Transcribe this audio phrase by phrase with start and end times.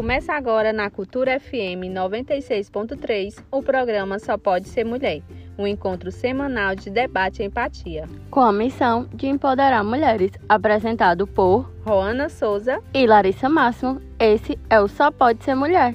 [0.00, 5.20] Começa agora na Cultura FM 96.3 o programa Só Pode Ser Mulher,
[5.58, 8.08] um encontro semanal de debate e empatia.
[8.30, 14.80] Com a missão de empoderar mulheres, apresentado por Roana Souza e Larissa Máximo, esse é
[14.80, 15.94] o Só Pode Ser Mulher.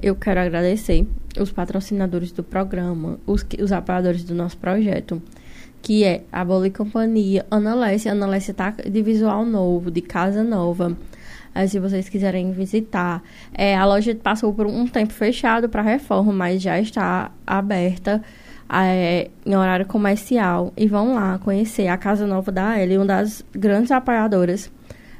[0.00, 1.04] Eu quero agradecer
[1.36, 5.20] os patrocinadores do programa, os, os apoiadores do nosso projeto
[5.82, 8.12] que é a Bola e Companhia, Ana Lécia.
[8.12, 10.96] Ana Lécia tá de visual novo, de casa nova.
[11.54, 13.22] É, se vocês quiserem visitar.
[13.52, 18.22] É, a loja passou por um tempo fechado para reforma, mas já está aberta
[18.72, 20.72] é, em horário comercial.
[20.76, 24.70] E vão lá conhecer a casa nova da Ellie, uma das grandes apoiadoras.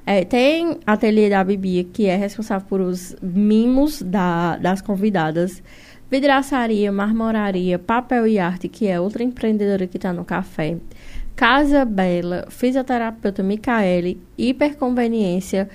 [0.07, 5.63] É, tem a ateliê da Bibi, que é responsável por os mimos da, das convidadas
[6.11, 10.77] vidraçaria, marmoraria, papel e arte, que é outra empreendedora que está no café,
[11.37, 15.71] Casa Bela, fisioterapeuta Micaele, hiperconveniência,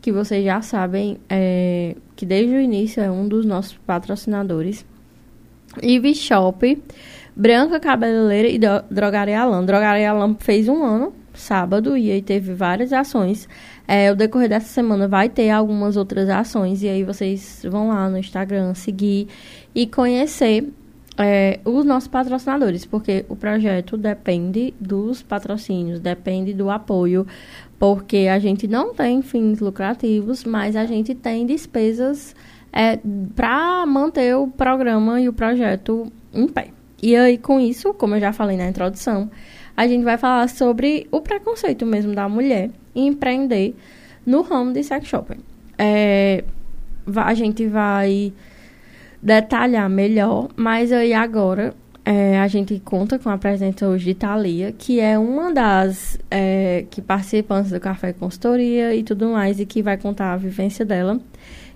[0.00, 4.86] que vocês já sabem é, que desde o início é um dos nossos patrocinadores,
[5.82, 6.82] Ivy Shop,
[7.36, 8.58] Branca Cabeleireira e
[8.92, 9.64] Drogaria Alan.
[9.64, 13.48] Drogaria Alan fez um ano, sábado, e aí teve várias ações.
[13.86, 18.08] É, o decorrer dessa semana vai ter algumas outras ações, e aí vocês vão lá
[18.08, 19.28] no Instagram seguir
[19.74, 20.68] e conhecer
[21.18, 27.26] é, os nossos patrocinadores, porque o projeto depende dos patrocínios, depende do apoio,
[27.78, 32.34] porque a gente não tem fins lucrativos, mas a gente tem despesas
[32.72, 32.98] é,
[33.34, 36.68] para manter o programa e o projeto em pé.
[37.02, 39.30] E aí, com isso, como eu já falei na introdução,
[39.76, 43.74] a gente vai falar sobre o preconceito mesmo da mulher em empreender
[44.26, 45.40] no ramo de sex shopping.
[45.78, 46.44] É,
[47.16, 48.32] a gente vai
[49.22, 54.72] detalhar melhor, mas aí agora é, a gente conta com a presença hoje de Thalia,
[54.72, 59.82] que é uma das é, que participantes do Café Consultoria e tudo mais, e que
[59.82, 61.20] vai contar a vivência dela.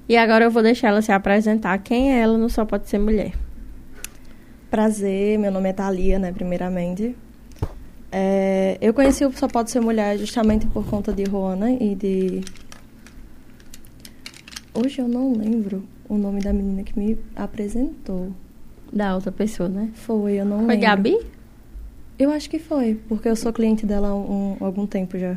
[0.09, 1.79] E agora eu vou deixar ela se apresentar.
[1.79, 3.33] Quem é ela no Só Pode Ser Mulher?
[4.71, 7.17] Prazer, meu nome é Thalia, né, primeiramente.
[8.11, 12.41] É, eu conheci o Só Pode Ser Mulher justamente por conta de Roana e de...
[14.75, 18.31] Hoje eu não lembro o nome da menina que me apresentou.
[18.93, 19.91] Da outra pessoa, né?
[19.95, 20.77] Foi, eu não foi lembro.
[20.77, 21.19] Foi Gabi?
[22.19, 25.37] Eu acho que foi, porque eu sou cliente dela há um, algum tempo já.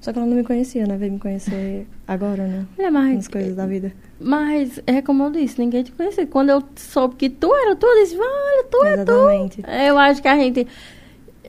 [0.00, 0.96] Só que ela não me conhecia, né?
[0.96, 2.66] Veio me conhecer agora, né?
[2.78, 3.14] É, mas...
[3.14, 3.92] Nas coisas da vida.
[4.20, 6.26] Mas, é como eu disse, ninguém te conhecia.
[6.26, 9.60] Quando eu soube que tu era tu, eu disse, olha, tu Exatamente.
[9.60, 9.70] é tu.
[9.70, 10.66] Eu acho que a gente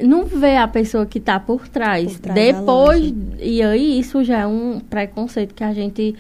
[0.02, 2.14] não vê a pessoa que está por trás.
[2.14, 6.16] Por trás Depois, e aí isso já é um preconceito que a gente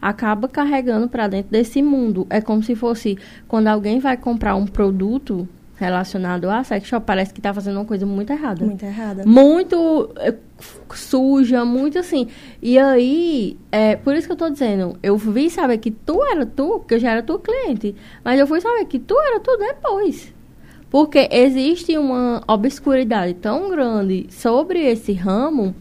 [0.00, 2.26] acaba carregando para dentro desse mundo.
[2.30, 5.48] É como se fosse quando alguém vai comprar um produto
[5.78, 8.64] relacionado a sex shop, parece que está fazendo uma coisa muito errada.
[8.64, 9.24] Muito errada.
[9.24, 10.34] Muito é,
[10.92, 12.26] suja, muito assim.
[12.60, 16.44] E aí, é por isso que eu estou dizendo, eu vi saber que tu era
[16.44, 17.94] tu, porque eu já era tua cliente,
[18.24, 20.34] mas eu fui saber que tu era tu depois.
[20.90, 25.76] Porque existe uma obscuridade tão grande sobre esse ramo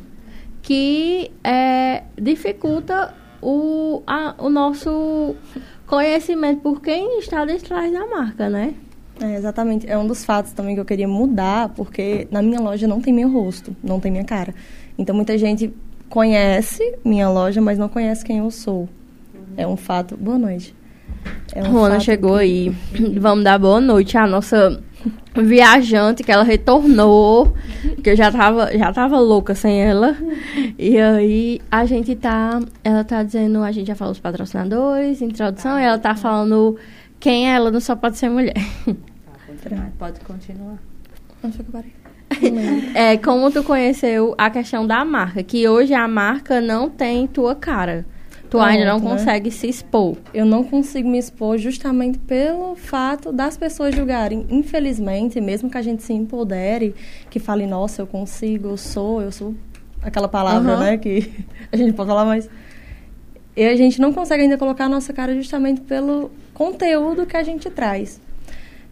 [0.61, 5.35] que é, dificulta o, a, o nosso
[5.85, 8.73] conhecimento por quem está detrás da marca, né?
[9.19, 9.89] É, exatamente.
[9.89, 13.13] É um dos fatos também que eu queria mudar, porque na minha loja não tem
[13.13, 14.53] meu rosto, não tem minha cara.
[14.97, 15.73] Então muita gente
[16.09, 18.87] conhece minha loja, mas não conhece quem eu sou.
[19.55, 20.15] É um fato.
[20.15, 20.75] Boa noite.
[21.53, 22.39] É um Rona chegou que...
[22.39, 22.75] aí.
[23.19, 24.81] Vamos dar boa noite à nossa
[25.35, 27.53] viajante que ela retornou,
[28.03, 30.15] que eu já tava, já tava louca sem ela.
[30.77, 35.79] E aí a gente tá, ela tá dizendo, a gente já falou os patrocinadores, introdução,
[35.79, 36.77] e ela tá falando
[37.19, 38.53] quem é ela não só pode ser mulher.
[39.63, 40.77] Tá, pode continuar.
[41.41, 41.93] Que parei?
[42.93, 47.55] é, como tu conheceu a questão da marca, que hoje a marca não tem tua
[47.55, 48.05] cara.
[48.49, 49.09] Tu ainda não né?
[49.09, 50.15] consegue se expor.
[50.33, 54.45] Eu não consigo me expor justamente pelo fato das pessoas julgarem.
[54.49, 56.95] Infelizmente, mesmo que a gente se empodere,
[57.29, 59.53] que fale, nossa, eu consigo, eu sou, eu sou
[60.01, 60.79] aquela palavra, uhum.
[60.79, 61.29] né, que
[61.71, 62.49] a gente pode falar mais.
[63.55, 67.43] E a gente não consegue ainda colocar a nossa cara justamente pelo conteúdo que a
[67.43, 68.21] gente traz.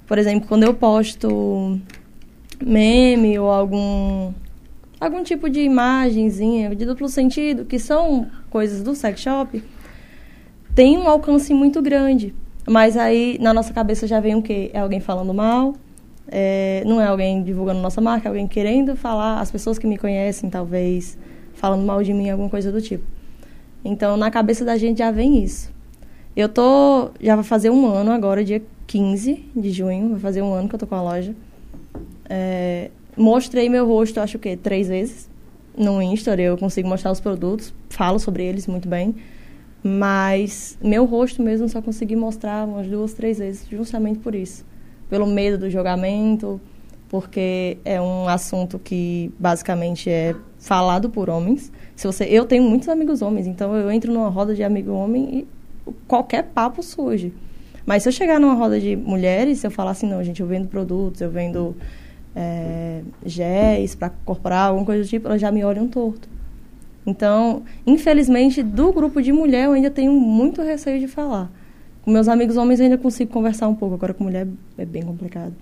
[0.07, 1.79] Por exemplo, quando eu posto
[2.63, 4.33] meme ou algum
[4.99, 9.63] algum tipo de imagenzinha de duplo sentido, que são coisas do sex shop,
[10.73, 12.33] tem um alcance muito grande.
[12.67, 14.71] Mas aí na nossa cabeça já vem o quê?
[14.73, 15.75] É alguém falando mal,
[16.27, 19.97] é, não é alguém divulgando nossa marca, é alguém querendo falar, as pessoas que me
[19.97, 21.17] conhecem, talvez,
[21.53, 23.03] falando mal de mim, alguma coisa do tipo.
[23.83, 25.73] Então na cabeça da gente já vem isso.
[26.35, 27.11] Eu tô.
[27.21, 30.75] Já vai fazer um ano agora, dia 15 de junho, vai fazer um ano que
[30.75, 31.33] eu tô com a loja.
[32.27, 35.29] É, mostrei meu rosto, acho que três vezes
[35.77, 37.73] no Insta, eu consigo mostrar os produtos.
[37.89, 39.15] falo sobre eles muito bem,
[39.83, 44.65] mas meu rosto mesmo só consegui mostrar umas duas, três vezes, justamente por isso.
[45.09, 46.59] Pelo medo do julgamento,
[47.09, 51.71] porque é um assunto que basicamente é falado por homens.
[51.95, 55.39] Se você, eu tenho muitos amigos homens, então eu entro numa roda de amigo homem
[55.39, 57.31] e qualquer papo surge.
[57.85, 60.47] Mas se eu chegar numa roda de mulheres, se eu falar assim, não, gente, eu
[60.47, 61.75] vendo produtos, eu vendo
[62.35, 63.01] é,
[63.97, 66.27] para corporal, alguma coisa do tipo, elas já me olham torto.
[67.05, 71.51] Então, infelizmente, do grupo de mulher eu ainda tenho muito receio de falar.
[72.01, 74.47] Com meus amigos homens eu ainda consigo conversar um pouco, agora com mulher
[74.77, 75.53] é bem complicado.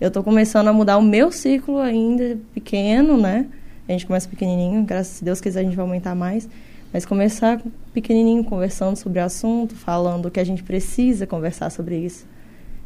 [0.00, 3.46] Eu estou começando a mudar o meu ciclo ainda pequeno, né?
[3.88, 6.48] A gente começa pequenininho, graças a Deus quiser a gente vai aumentar mais.
[6.92, 7.62] Mas começar
[7.92, 12.26] pequenininho, conversando sobre o assunto, falando que a gente precisa conversar sobre isso.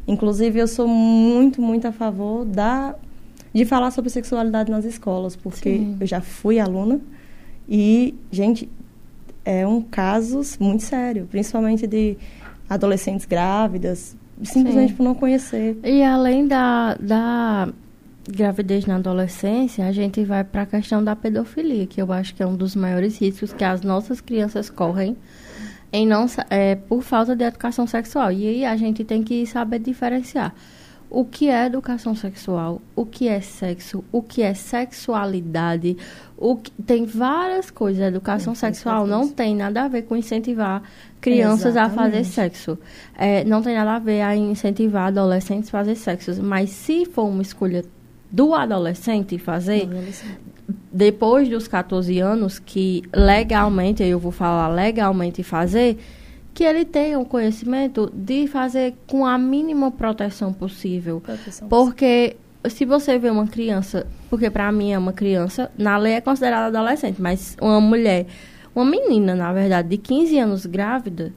[0.07, 2.95] Inclusive, eu sou muito, muito a favor da,
[3.55, 5.97] de falar sobre sexualidade nas escolas, porque Sim.
[5.97, 6.99] eu já fui aluna
[7.69, 8.69] e, gente,
[9.45, 12.17] é um caso muito sério, principalmente de
[12.69, 14.95] adolescentes grávidas, simplesmente Sim.
[14.97, 15.77] por não conhecer.
[15.85, 17.69] E além da, da
[18.29, 22.43] gravidez na adolescência, a gente vai para a questão da pedofilia, que eu acho que
[22.43, 25.15] é um dos maiores riscos que as nossas crianças correm
[25.93, 28.33] em não é, por falta de educação sexual.
[28.33, 30.53] E aí a gente tem que saber diferenciar
[31.09, 35.97] o que é educação sexual, o que é sexo, o que é sexualidade,
[36.37, 38.01] o que, tem várias coisas.
[38.03, 40.81] A educação sexual não tem nada a ver com incentivar
[41.21, 41.99] crianças Exatamente.
[41.99, 42.77] a fazer sexo.
[43.17, 46.43] É, não tem nada a ver a incentivar adolescentes a fazer sexo.
[46.43, 47.85] Mas se for uma escolha
[48.31, 49.87] do adolescente fazer,
[50.91, 55.97] depois dos 14 anos, que legalmente, eu vou falar legalmente fazer,
[56.55, 61.19] que ele tenha o conhecimento de fazer com a mínima proteção possível.
[61.19, 62.37] Proteção porque
[62.69, 66.67] se você vê uma criança, porque para mim é uma criança, na lei é considerada
[66.67, 68.25] adolescente, mas uma mulher,
[68.73, 71.33] uma menina, na verdade, de 15 anos grávida,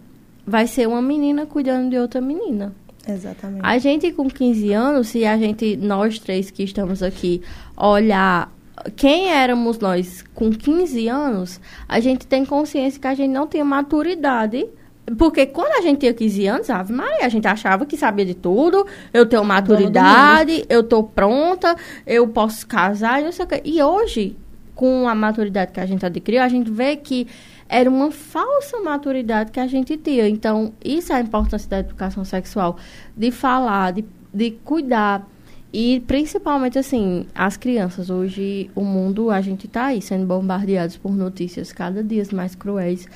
[0.47, 2.73] vai ser uma menina cuidando de outra menina.
[3.07, 3.61] Exatamente.
[3.65, 7.43] A gente com 15 anos, se a gente, nós três que estamos aqui,
[7.77, 8.53] olhar
[8.95, 13.65] quem éramos nós com 15 anos, a gente tem consciência que a gente não tem
[13.65, 14.69] maturidade.
[15.17, 18.35] Porque quando a gente tinha 15 anos, Ave Maria, a gente achava que sabia de
[18.35, 21.77] tudo, eu tenho maturidade, eu tô pronta,
[22.07, 23.63] eu posso casar, não sei o quê.
[23.65, 24.37] E hoje,
[24.75, 27.27] com a maturidade que a gente adquiriu, a gente vê que
[27.69, 30.29] era uma falsa maturidade que a gente tinha.
[30.29, 32.77] Então, isso é a importância da educação sexual,
[33.17, 35.27] de falar, de, de cuidar.
[35.73, 38.09] E principalmente assim, as crianças.
[38.09, 43.07] Hoje, o mundo, a gente está aí sendo bombardeados por notícias cada dia mais cruéis.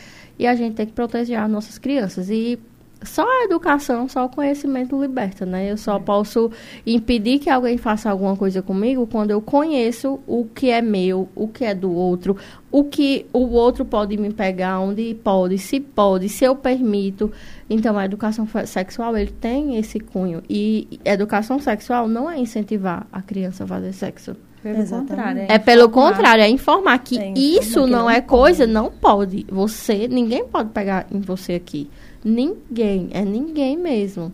[0.43, 2.29] E a gente tem que proteger as nossas crianças.
[2.29, 2.59] E
[3.01, 5.71] só a educação, só o conhecimento liberta, né?
[5.71, 6.51] Eu só posso
[6.85, 11.47] impedir que alguém faça alguma coisa comigo quando eu conheço o que é meu, o
[11.47, 12.37] que é do outro,
[12.73, 17.31] o que o outro pode me pegar, onde pode, se pode, se eu permito.
[17.71, 20.43] Então, a educação sexual, ele tem esse cunho.
[20.51, 24.35] E educação sexual não é incentivar a criança a fazer sexo.
[24.63, 25.43] Pelo contrário.
[25.43, 29.45] É, é pelo contrário, é informar que é isso não, não é coisa, não pode.
[29.51, 31.91] Você, ninguém pode pegar em você aqui.
[32.25, 34.33] Ninguém, é ninguém mesmo.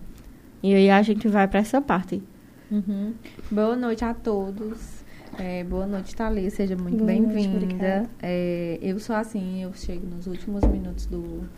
[0.63, 2.23] E aí a gente vai para essa parte.
[2.71, 3.15] Uhum.
[3.51, 4.99] Boa noite a todos.
[5.39, 6.51] É, boa noite, Thalia.
[6.51, 8.09] Seja muito bem-vinda.
[8.21, 11.49] É, eu sou assim, eu chego nos últimos minutos do.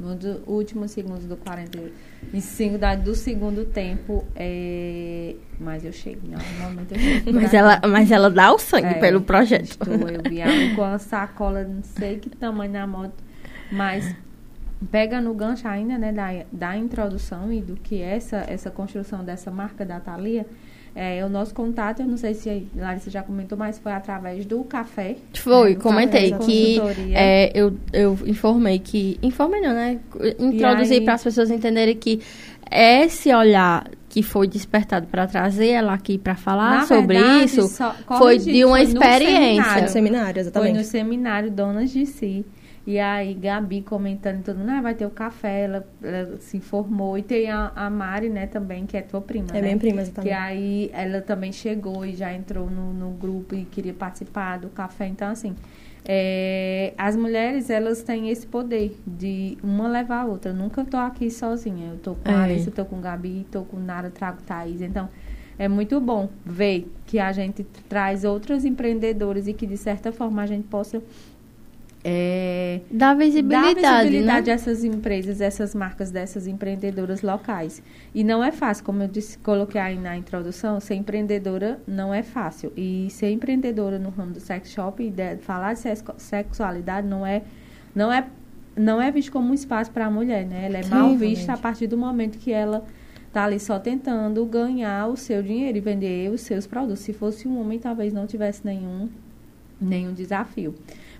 [0.00, 4.24] Nos últimos segundos do 45 da, do segundo tempo.
[4.36, 7.32] É, mas eu chego, normalmente eu chego.
[7.32, 9.64] mas, ela, mas ela dá o sangue é, pelo projeto.
[9.64, 13.14] Estou, eu viajo com a sacola, não sei que tamanho na moto.
[13.70, 14.14] Mas
[14.90, 19.24] pega no gancho ainda, né, da, da introdução e do que é essa, essa construção
[19.24, 20.46] dessa marca da Thalia,
[21.00, 24.44] é, o nosso contato, eu não sei se a Larissa já comentou, mas foi através
[24.44, 25.14] do café.
[25.32, 26.76] Foi, né, comentei que
[27.14, 29.16] é, eu, eu informei que.
[29.22, 30.00] Informei não, né?
[30.40, 32.20] Introduzi para as pessoas entenderem que
[32.68, 37.94] esse olhar que foi despertado para trazer ela aqui para falar sobre verdade, isso só,
[38.18, 39.82] foi de uma foi experiência.
[39.82, 40.70] No seminário, seminário, exatamente.
[40.72, 42.44] Foi no seminário Donas de Si.
[42.88, 47.18] E aí, Gabi comentando tudo, ah, vai ter o café, ela, ela, se informou.
[47.18, 49.60] E tem a, a, Mari, né, também, que é tua prima, É né?
[49.60, 50.26] minha prima, exatamente.
[50.26, 54.70] Que aí ela também chegou e já entrou no, no grupo e queria participar do
[54.70, 55.06] café.
[55.06, 55.54] Então, assim,
[56.02, 60.52] é, as mulheres, elas têm esse poder de uma levar a outra.
[60.52, 61.90] Eu nunca tô aqui sozinha.
[61.90, 62.34] Eu tô com é.
[62.34, 64.80] a Larissa, tô com Gabi, tô com Nara, trago Thaís.
[64.80, 65.10] Então,
[65.58, 70.40] é muito bom ver que a gente traz outros empreendedores e que, de certa forma,
[70.40, 71.02] a gente possa
[72.04, 74.52] é, dá visibilidade, dá visibilidade né?
[74.52, 77.82] a essas empresas, essas marcas, dessas empreendedoras locais.
[78.14, 82.22] E não é fácil, como eu disse, coloquei aí na introdução, ser empreendedora não é
[82.22, 82.72] fácil.
[82.76, 85.80] E ser empreendedora no ramo do sex shop e de, falar de
[86.18, 87.42] sexualidade não é
[87.94, 88.26] não é
[88.76, 90.66] não é visto como um espaço para a mulher, né?
[90.66, 91.50] Ela é Sim, mal vista realmente.
[91.50, 92.84] a partir do momento que ela
[93.32, 97.00] tá ali só tentando ganhar o seu dinheiro e vender os seus produtos.
[97.00, 99.08] Se fosse um homem, talvez não tivesse nenhum
[99.80, 100.74] nenhum desafio.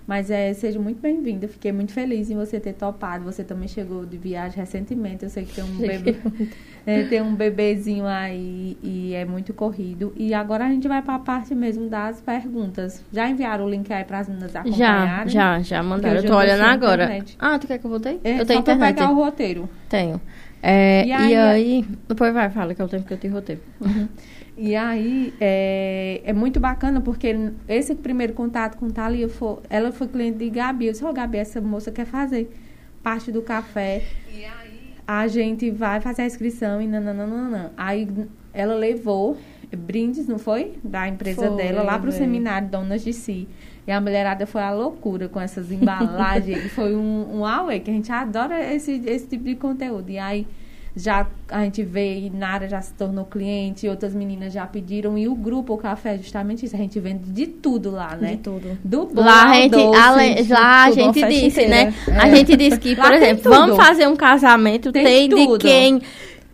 [0.09, 1.47] Mas é, seja muito bem-vinda.
[1.47, 3.23] Fiquei muito feliz em você ter topado.
[3.25, 5.23] Você também chegou de viagem recentemente.
[5.23, 6.15] Eu sei que tem um bebê,
[6.83, 10.11] é, tem um bebezinho aí e é muito corrido.
[10.17, 13.05] E agora a gente vai para a parte mesmo das perguntas.
[13.13, 15.29] Já enviaram o link aí para as meninas Já, acompanharem?
[15.31, 16.15] já, já mandaram.
[16.17, 17.03] hoje Eu eu tô olhando agora.
[17.03, 17.37] internet.
[17.39, 18.19] Ah, tu quer que eu voltei?
[18.23, 18.95] É, eu tenho só internet.
[18.95, 19.69] pegar o roteiro.
[19.87, 20.19] Tenho.
[20.63, 23.33] É, E e, aí- aí, Depois vai, fala que é o tempo que eu tenho
[23.35, 23.61] roteiro.
[24.61, 27.33] E aí é, é muito bacana porque
[27.65, 30.87] esse primeiro contato com Thalia, foi, ela foi cliente de Gabi.
[30.87, 32.51] Eu disse, ô Gabi, essa moça quer fazer
[33.01, 34.03] parte do café.
[34.29, 37.71] E aí a gente vai fazer a inscrição e nananana.
[37.77, 38.05] Aí
[38.53, 39.37] ela levou
[39.77, 40.73] brindes, não foi?
[40.83, 42.21] Da empresa Foi, dela lá pro veio.
[42.21, 43.47] seminário Donas de Si.
[43.87, 46.65] E a mulherada foi a loucura com essas embalagens.
[46.65, 50.09] e foi um, um auê, que a gente adora esse, esse tipo de conteúdo.
[50.09, 50.45] E aí
[50.95, 55.27] já a gente vê e Nara já se tornou cliente, outras meninas já pediram e
[55.27, 58.31] o grupo o café é justamente isso, a gente vende de tudo lá, né?
[58.31, 58.77] De tudo.
[58.83, 61.69] Do bom Lá a gente, doce, de lá a gente disse, inteira.
[61.69, 61.93] né?
[62.17, 65.57] A gente disse que, Lá por tem exemplo, vamos fazer um casamento, Tem tem, de
[65.57, 66.01] quem.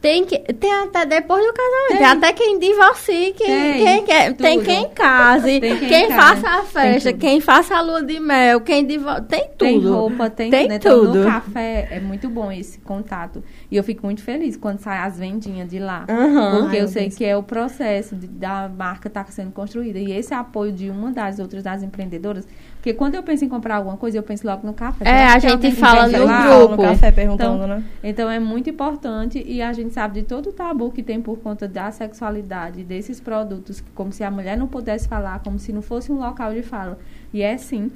[0.01, 2.05] Tem, que, tem até depois do casamento, tem, Tem.
[2.05, 6.61] até quem divorcie, quem, Tem, quem quer, tem quem case, Tem quem quem, faça a
[6.63, 9.57] festa, quem faça a lua de mel, quem divorcie, tem tudo.
[9.57, 10.69] Tem roupa, tem, Tem tudo.
[10.69, 10.75] né?
[10.75, 11.19] Então, tudo.
[11.19, 13.43] no café é muito bom esse contato.
[13.71, 16.05] E eu fico muito feliz quando saem as vendinhas de lá.
[16.07, 16.61] Aham.
[16.61, 19.97] Porque Ai, eu sei que é o processo de- da marca estar sendo construída.
[19.97, 22.47] E esse apoio de uma das outras das empreendedoras.
[22.85, 25.09] Porque quando eu penso em comprar alguma coisa, eu penso logo no café.
[25.09, 26.47] É, a que gente fala no lá?
[26.47, 26.75] grupo.
[26.75, 27.83] no café perguntando, Então, né?
[28.03, 31.39] Então é muito importante e a gente sabe de todo o tabu que tem por
[31.39, 35.81] conta da sexualidade, desses produtos, como se a mulher não pudesse falar, como se não
[35.81, 36.99] fosse um local de fala.
[37.33, 37.91] E é sim.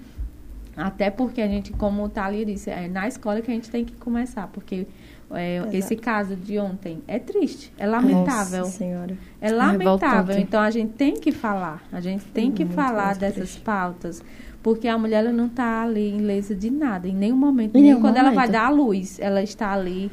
[0.75, 3.86] Até porque a gente, como o Thalia disse, é na escola que a gente tem
[3.86, 4.88] que começar, porque
[5.31, 8.62] é, esse caso de ontem é triste, é lamentável.
[8.62, 9.15] Nossa senhora.
[9.39, 10.00] É lamentável.
[10.00, 10.41] revoltante.
[10.41, 11.84] Então a gente tem que falar.
[11.91, 13.62] A gente tem que Muito, falar dessas triste.
[13.62, 14.24] pautas.
[14.61, 17.75] Porque a mulher ela não está ali ilesa de nada, em nenhum momento.
[17.75, 18.51] Em nem nenhum quando ela vai momento.
[18.51, 20.11] dar a luz, ela está ali.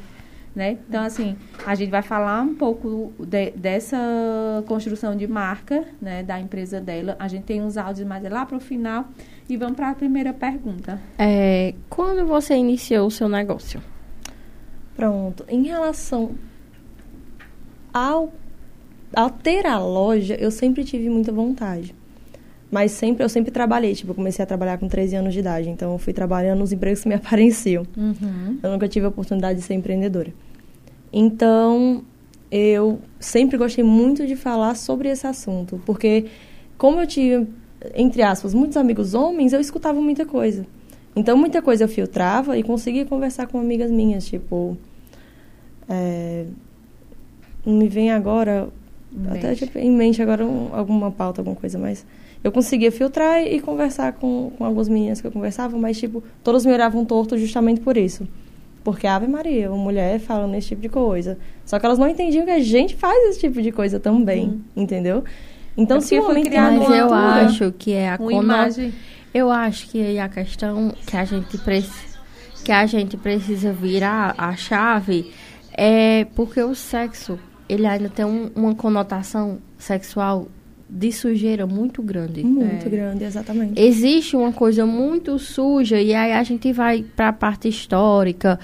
[0.54, 0.78] Né?
[0.88, 1.36] Então, assim,
[1.66, 3.98] a gente vai falar um pouco de- dessa
[4.66, 7.14] construção de marca né, da empresa dela.
[7.18, 9.06] A gente tem uns áudios mais lá para o final.
[9.48, 10.98] E vamos para a primeira pergunta.
[11.18, 13.82] É, quando você iniciou o seu negócio?
[14.96, 15.44] Pronto.
[15.46, 16.30] Em relação
[17.92, 18.32] ao,
[19.14, 21.94] ao ter a loja, eu sempre tive muita vontade.
[22.70, 23.94] Mas sempre, eu sempre trabalhei.
[23.94, 25.68] Tipo, eu comecei a trabalhar com 13 anos de idade.
[25.68, 27.86] Então, eu fui trabalhando nos empregos que me apareciam.
[27.96, 28.58] Uhum.
[28.62, 30.32] Eu nunca tive a oportunidade de ser empreendedora.
[31.12, 32.02] Então,
[32.50, 36.26] eu sempre gostei muito de falar sobre esse assunto, porque
[36.76, 37.46] como eu tive,
[37.94, 40.66] entre aspas, muitos amigos homens, eu escutava muita coisa.
[41.14, 44.76] Então, muita coisa eu filtrava e conseguia conversar com amigas minhas, tipo...
[45.88, 46.44] é,
[47.64, 48.68] me vem agora,
[49.30, 49.64] até Mente.
[49.66, 52.04] tipo, em mente agora um- alguma pauta, alguma coisa, mas...
[52.44, 56.64] Eu conseguia filtrar e conversar com, com algumas meninas que eu conversava, mas, tipo, todas
[56.64, 58.26] me olhavam torto justamente por isso.
[58.84, 61.36] Porque, Ave Maria, uma mulher falando esse tipo de coisa.
[61.64, 65.24] Só que elas não entendiam que a gente faz esse tipo de coisa também, entendeu?
[65.76, 68.08] Então, É se o foi homem criado tem Mas uma eu altura, acho que é
[68.10, 68.94] a Uma cono- imagem.
[69.34, 72.16] Eu acho que aí a questão que a gente precisa
[72.64, 75.30] que a gente precisa virar a chave
[75.72, 77.38] é porque o sexo
[77.68, 80.48] ele ainda tem um- uma conotação sexual
[80.88, 82.44] de sujeira muito grande.
[82.44, 82.88] muito É.
[82.88, 83.80] grande, exatamente.
[83.80, 88.58] Existe uma coisa muito suja e aí a gente vai para a parte histórica.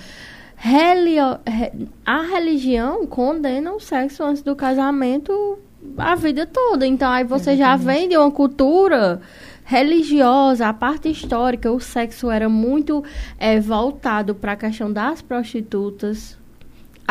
[0.57, 1.73] Relio- re-
[2.07, 5.59] a religião condena o sexo antes do casamento
[5.99, 6.87] a vida toda.
[6.87, 9.21] Então aí você já vem de uma cultura
[9.65, 13.03] religiosa, a parte histórica, o sexo era muito
[13.39, 16.39] eh, voltado para a questão das prostitutas.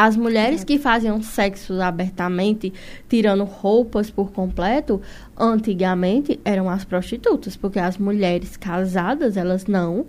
[0.04, 2.74] As mulheres que faziam sexo abertamente,
[3.08, 5.00] tirando roupas por completo,
[5.38, 10.08] antigamente eram as prostitutas, porque as mulheres casadas, elas não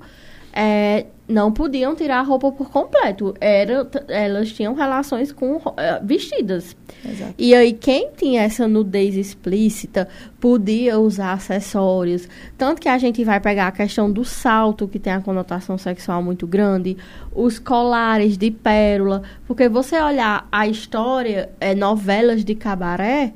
[0.50, 3.34] eh, não podiam tirar a roupa por completo.
[3.40, 6.76] Era, elas tinham relações com eh, vestidas.
[7.04, 7.34] Exato.
[7.38, 10.08] E aí, quem tinha essa nudez explícita
[10.38, 12.28] podia usar acessórios.
[12.56, 16.22] Tanto que a gente vai pegar a questão do salto, que tem a conotação sexual
[16.22, 16.96] muito grande,
[17.34, 19.22] os colares de pérola.
[19.46, 23.32] Porque você olhar a história, é, novelas de cabaré,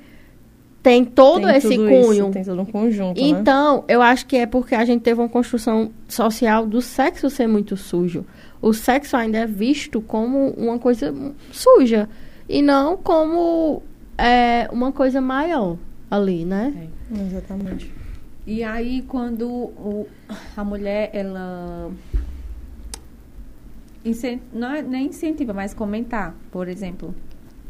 [0.86, 2.12] tem todo Tem esse cunho.
[2.12, 3.26] Isso, tem todo um conjunto, né?
[3.28, 7.48] Então, eu acho que é porque a gente teve uma construção social do sexo ser
[7.48, 8.24] muito sujo.
[8.62, 11.12] O sexo ainda é visto como uma coisa
[11.50, 12.08] suja
[12.48, 13.82] e não como
[14.16, 15.76] é, uma coisa maior
[16.08, 16.72] ali, né?
[17.10, 17.92] Exatamente.
[18.46, 20.06] E aí, quando o-
[20.56, 21.90] a mulher, ela
[24.04, 26.32] incen- não é nem incentiva, mas comentar.
[26.52, 27.12] Por exemplo,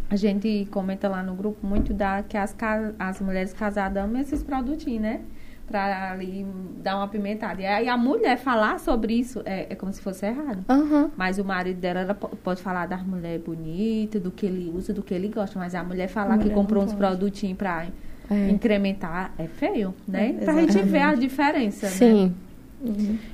[0.09, 2.55] a gente comenta lá no grupo muito da que as,
[2.99, 5.21] as mulheres casadas amam esses produtinhos, né?
[5.67, 6.47] Pra ali
[6.81, 7.61] dar uma apimentada.
[7.61, 10.65] E aí a mulher falar sobre isso é, é como se fosse errado.
[10.69, 11.11] Aham.
[11.17, 14.93] Mas o marido dela ela po- pode falar das mulheres bonitas, do que ele usa,
[14.95, 15.59] do que ele gosta.
[15.59, 17.85] Mas a mulher falar A que mulher comprou não uns produtinhos pra
[18.31, 18.49] É.
[18.49, 20.37] incrementar é feio, né?
[20.41, 21.93] É, pra gente ver a diferença, né?
[21.93, 22.35] Sim.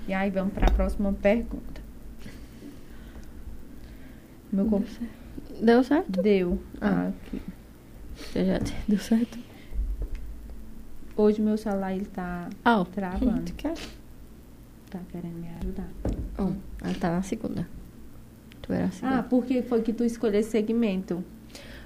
[0.08, 1.82] E aí vamos para a próxima pergunta.
[4.50, 4.86] Meu corpo
[5.62, 6.20] Deu certo?
[6.20, 6.58] deu.
[6.80, 7.08] Ah.
[7.08, 7.40] aqui.
[8.34, 9.38] Eu já te- Deu certo.
[11.16, 13.42] Hoje meu celular ele tá Ah, travando.
[13.42, 13.74] Tu quer?
[14.90, 15.88] Tá querendo me ajudar.
[16.38, 16.52] Oh,
[16.84, 17.66] ela tá na segunda.
[18.60, 19.18] Tu era a segunda.
[19.18, 21.22] Ah, por que foi que tu escolheu esse segmento?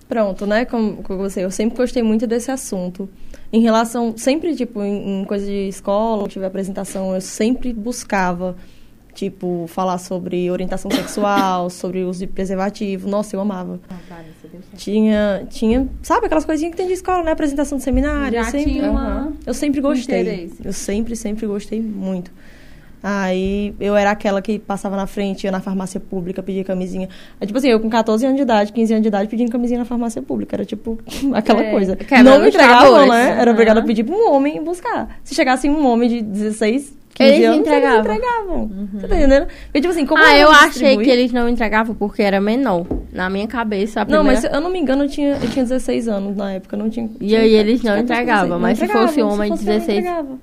[0.08, 0.64] Pronto, né?
[0.64, 3.08] Como, como você, eu sempre gostei muito desse assunto.
[3.52, 8.56] Em relação, sempre, tipo, em, em coisa de escola, tive apresentação, eu sempre buscava,
[9.16, 13.08] tipo, falar sobre orientação sexual, sobre uso de preservativo.
[13.08, 13.80] Nossa, eu amava.
[13.90, 14.26] Ah, certo.
[14.76, 17.32] Tinha, tinha, sabe aquelas coisinhas que tem de escola, né?
[17.32, 18.32] Apresentação de seminário.
[18.38, 19.32] Já eu sempre, tinha uma-.
[19.44, 20.20] Eu sempre gostei.
[20.20, 20.56] interesse.
[20.64, 22.30] Eu sempre, sempre gostei muito.
[23.02, 27.08] Aí eu era aquela que passava na frente, ia na farmácia pública, pedia camisinha.
[27.40, 29.78] Aí, tipo assim, eu com 14 anos de idade, 15 anos de idade, pedindo camisinha
[29.78, 30.56] na farmácia pública.
[30.56, 30.98] Era tipo
[31.34, 31.96] aquela É, coisa.
[32.24, 33.08] Não me entregavam, sabores.
[33.10, 33.36] né?
[33.40, 35.20] Era obrigada a pedir pra um homem buscar.
[35.22, 37.94] Se chegasse um homem de 16, 15 Eles anos, entregavam.
[37.96, 38.88] eles entregavam.
[38.92, 39.46] Você tá entendendo?
[39.46, 42.86] Porque, tipo assim, como ah, eu achei distribui- que eles não entregavam porque era menor.
[43.12, 44.42] Na minha cabeça, a Não, primeira...
[44.42, 47.08] mas eu não me engano, eu tinha, eu tinha 16 anos na época, não tinha.
[47.20, 49.98] E tinha- aí eles não entregavam, 16, mas se fosse homem de fosse homem, 16.
[49.98, 50.38] entregava.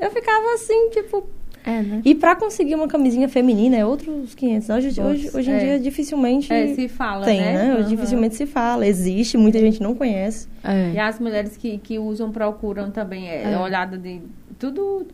[0.00, 1.28] Eu ficava assim, tipo.
[1.66, 2.00] É, né?
[2.04, 4.70] E pra conseguir uma camisinha feminina é outros 500.
[4.70, 5.58] Hoje, hoje, hoje em É.
[5.58, 7.52] dia, dificilmente É, se fala, tem, né?
[7.52, 7.72] né?
[7.74, 7.88] Hoje Aham.
[7.90, 8.86] dificilmente se fala.
[8.86, 10.48] Existe, muita gente não conhece.
[10.64, 10.92] É.
[10.94, 13.58] E as mulheres que, que usam procuram também é, É.
[13.58, 14.20] olhada de
[14.58, 15.06] tudo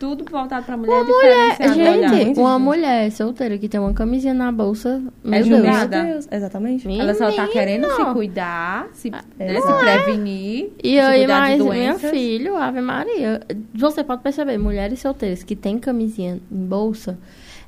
[0.00, 2.08] tudo voltado pra mulher Uma mulher, diferenciada, olhar.
[2.14, 2.62] gente, muito uma gente.
[2.64, 5.48] mulher solteira que tem uma camisinha na bolsa, meu É Deus.
[5.48, 6.02] julgada.
[6.02, 6.88] Meu Deus, exatamente.
[7.00, 9.60] Ela só tá querendo se cuidar, se, né, É.
[9.60, 12.10] se prevenir, E se aí, mas minha doenças.
[12.10, 13.40] filha, Ave Maria,
[13.74, 17.18] você pode perceber, mulheres solteiras que têm camisinha em bolsa,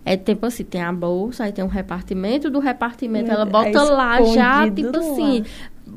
[0.05, 3.69] é tipo assim, tem a bolsa, aí tem um repartimento do repartimento, Meu ela bota
[3.79, 5.45] é lá já, tipo assim,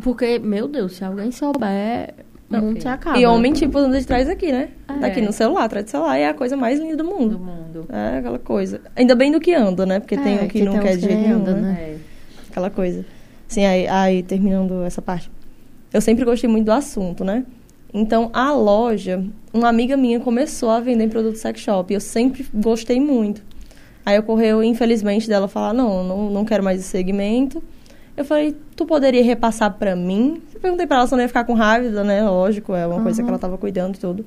[0.01, 2.13] porque, meu Deus, se alguém souber,
[2.49, 3.17] o mundo se acaba.
[3.17, 4.69] E homem, tipo, anda de trás aqui, né?
[5.01, 5.05] É.
[5.05, 6.17] Aqui no celular, atrás do celular.
[6.17, 7.39] É a coisa mais linda do do mundo.
[7.39, 7.85] mundo.
[7.89, 8.81] É aquela coisa.
[8.95, 9.99] Ainda bem do que anda, né?
[9.99, 11.61] Porque tem É, o que, que não tem quer de que jeito nenhum, anda, né?
[11.61, 11.97] né?
[12.49, 13.05] Aquela coisa.
[13.47, 15.29] Sim, aí, aí terminando essa parte.
[15.93, 17.43] Eu sempre gostei muito do assunto, né?
[17.93, 21.93] Então, a loja, uma amiga minha começou a vender em produto sex shop.
[21.93, 23.41] E eu sempre gostei muito.
[24.05, 27.63] Aí ocorreu, infelizmente, dela falar, não, não, não quero mais esse segmento.
[28.17, 30.41] Eu falei, tu poderia repassar pra mim?
[30.53, 32.23] Eu perguntei pra ela se eu não ia ficar com raiva, né?
[32.23, 34.25] Lógico, é uma coisa que ela tava cuidando e tudo.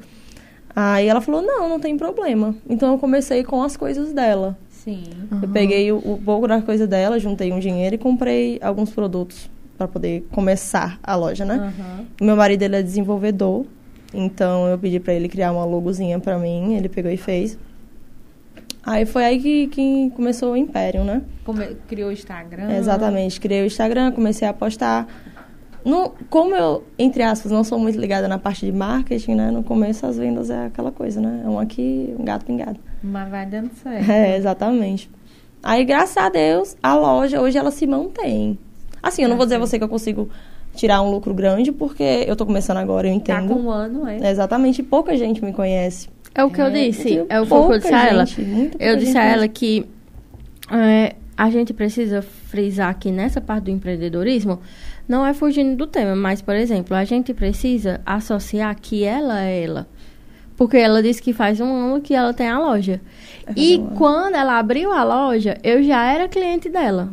[0.77, 2.55] Aí ela falou, não, não tem problema.
[2.69, 4.57] Então eu comecei com as coisas dela.
[4.71, 5.05] Sim.
[5.43, 9.51] Eu peguei o, o pouco da coisa dela, juntei um dinheiro e comprei alguns produtos
[9.77, 11.55] para poder começar a loja, né?
[11.55, 12.05] Aham.
[12.21, 13.65] Meu marido ele é desenvolvedor,
[14.13, 17.59] então eu pedi para ele criar uma logozinha para mim, ele pegou e fez.
[18.85, 21.23] Aí foi aí que, que começou o império, né?
[21.45, 22.71] Come- Criou o Instagram.
[22.77, 25.07] Exatamente, criei o Instagram, comecei a postar.
[25.85, 29.51] No, como eu, entre aspas, não sou muito ligada na parte de marketing, né?
[29.51, 31.43] No começo as vendas é aquela coisa, né?
[31.45, 32.79] É um aqui, um gato pingado.
[33.03, 34.05] Mas vai dando certo.
[34.11, 35.11] É, exatamente.
[35.63, 38.59] Aí, graças a Deus, a loja hoje ela se mantém.
[39.03, 40.29] Assim, eu não vou dizer a você que eu consigo
[40.75, 43.55] tirar um lucro grande, porque eu tô começando agora, eu Tá entendo.
[43.55, 44.07] com um ano?
[44.07, 46.09] É, Exatamente, pouca gente me conhece.
[46.35, 47.17] É o que eu É, disse.
[47.17, 48.25] Muito É o que eu pouca disse a ela.
[48.79, 49.87] Eu disse a ela que
[50.71, 54.61] é, a gente precisa frisar aqui nessa parte do empreendedorismo,
[55.07, 59.65] não é fugindo do tema, mas, por exemplo, a gente precisa associar que ela é
[59.65, 59.89] ela.
[60.57, 63.01] Porque ela disse que faz um ano que ela tem a loja.
[63.47, 67.13] É, E quando ela abriu a loja, eu já era cliente dela.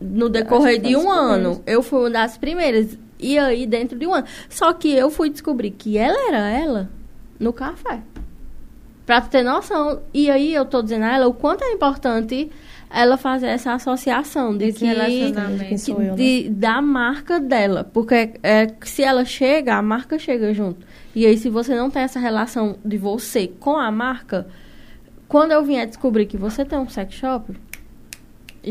[0.00, 1.56] No decorrer que de um ano.
[1.56, 1.62] primeiras.
[1.66, 2.98] Eu fui uma das primeiras.
[3.20, 4.26] E aí, dentro de um ano.
[4.48, 6.88] Só que eu fui descobrir que ela era ela
[7.38, 8.00] no café.
[9.08, 10.02] Pra tu ter noção.
[10.12, 12.50] E aí eu tô dizendo a ela o quanto é importante
[12.90, 16.14] ela fazer essa associação de Esse que, que- eu, né?
[16.14, 17.84] de- da marca dela.
[17.84, 20.86] Porque é, se ela chega, a marca chega junto.
[21.14, 24.46] E aí, se você não tem essa relação de você com a marca,
[25.26, 27.50] quando eu vier descobrir que você tem um sex shop,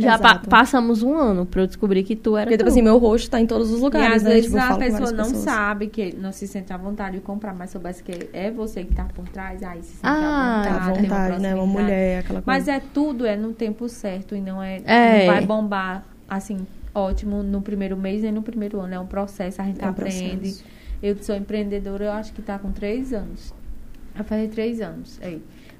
[0.02, 2.72] já pa- passamos um ano pra eu descobrir que tu era Porque, tipo tu.
[2.72, 4.30] assim, meu rosto tá em todos os E lugares, às né?
[4.32, 5.44] vezes Tipo, a pessoa não pessoas.
[5.44, 8.94] sabe, que não se sente à vontade de comprar, mas soubesse que é você que
[8.94, 11.02] tá por trás, aí se sente Ah, à Tá à vontade.
[11.02, 11.56] tem uma vontade, né?
[11.56, 12.44] Uma mulher, aquela coisa.
[12.46, 15.20] Mas é tudo, é no tempo certo e não é, É.
[15.28, 18.94] não vai bombar assim, ótimo no primeiro mês nem no primeiro ano.
[18.94, 20.38] É um processo, a gente É um aprende.
[20.38, 20.64] processo.
[21.02, 23.54] Eu sou empreendedora, eu acho que tá com três anos.
[24.17, 25.38] Vai fazer três anos, é.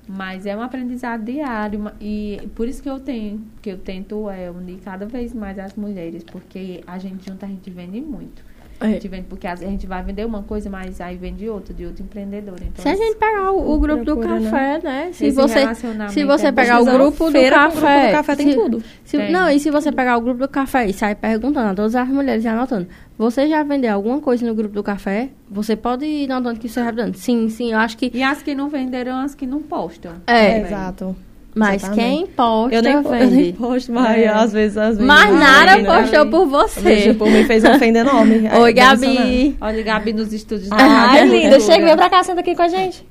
[0.08, 4.50] Mas é um aprendizado diário e por isso que eu tenho, que eu tento é,
[4.50, 8.41] unir cada vez mais as mulheres, porque a gente junta, a gente vende muito.
[8.80, 8.92] A É.
[8.94, 12.04] gente vende porque a gente vai vender uma coisa, mas aí vende outra, de outro
[12.04, 12.56] empreendedor.
[12.62, 14.28] Então, Se a gente pegar o, o grupo do né?
[14.52, 15.10] café, né?
[15.13, 15.66] Se você,
[16.10, 18.52] se você é pegar o grupo do feira com o grupo café, do café tem
[18.52, 18.84] se- tudo.
[19.04, 19.32] se- Tem.
[19.32, 22.08] não, e se você pegar o grupo do café e sair perguntando a todas as
[22.08, 22.88] mulheres e anotando,
[23.18, 25.30] você já vendeu alguma coisa no grupo do café?
[25.50, 27.16] Você pode ir notando que você já vendendo.
[27.16, 28.12] Sim, sim, eu acho que.
[28.13, 30.12] E as que não venderam, as que não postam.
[30.28, 30.66] É, também.
[30.68, 31.16] Exato.
[31.58, 32.15] Mas Exatamente.
[32.17, 33.36] quem posta Eu nem, po- eu vende.
[33.36, 34.28] nem posto, mas É.
[34.28, 35.04] às vezes, às vezes.
[35.06, 35.84] Mas Nara né?
[36.02, 36.80] postou por você.
[36.82, 38.48] Veja, por mim fez um fenda enorme.
[38.60, 39.15] Oi, É, funcionar.
[39.15, 39.58] Gabi.
[39.60, 40.70] Olha, Gabi nos estúdios.
[40.72, 41.60] Ai, linda.
[41.60, 43.06] Chega, vem pra cá, senta aqui com a gente.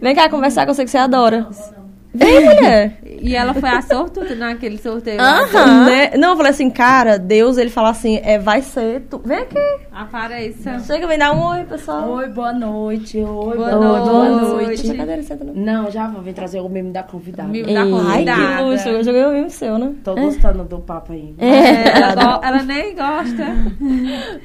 [0.00, 1.46] Vem cá conversar, eu sei que você adora.
[2.14, 2.98] Vem, mulher.
[3.22, 5.20] E ela foi a sortuda naquele sorteio.
[5.20, 5.84] Aham.
[5.86, 6.10] Né?
[6.18, 9.20] Não, eu falei assim, cara, Deus, ele fala assim, é, vai ser tu.
[9.24, 9.58] Vem aqui.
[9.92, 10.80] Apareça.
[10.80, 12.10] Chega, vem dar um oi, pessoal.
[12.10, 13.18] Oi, boa noite.
[13.18, 14.08] Oi, Boa boa, noite.
[14.10, 14.94] boa noite.
[14.96, 15.54] cadeira, senta no...
[15.54, 17.48] Não, já vou vir trazer o meme da convidada.
[17.48, 17.76] Mimo da Ei.
[17.78, 18.56] Ai, convidada.
[18.56, 18.88] que luxo.
[18.88, 19.92] Eu joguei o mimo seu, né?
[20.02, 21.34] Tô gostando do papo aí.
[21.38, 23.44] É, ela, ela nem gosta.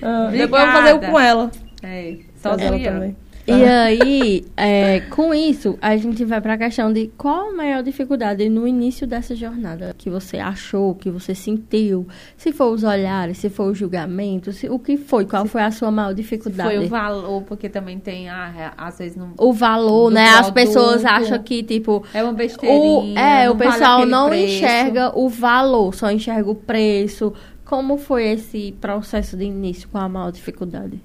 [0.01, 1.51] Ah, depois eu vou fazer o com ela.
[1.83, 3.15] É, só Fazer ela também.
[3.47, 7.81] E aí, é, com isso, a gente vai para a questão de qual a maior
[7.81, 12.05] dificuldade no início dessa jornada que você achou, que você sentiu,
[12.35, 15.71] se for os olhares, se for o julgamento, se, o que foi, qual foi a
[15.71, 16.75] sua maior dificuldade?
[16.75, 19.33] Foi o valor, porque também tem, ah, às vezes não.
[19.37, 20.27] O valor, né?
[20.29, 21.05] As pessoas produto.
[21.07, 23.19] acham que, tipo, É uma o, besteirinha.
[23.19, 24.53] é, não o vale pessoal não preço.
[24.55, 27.33] enxerga o valor, só enxerga o preço.
[27.63, 31.01] Como foi esse processo de início com a maior dificuldade?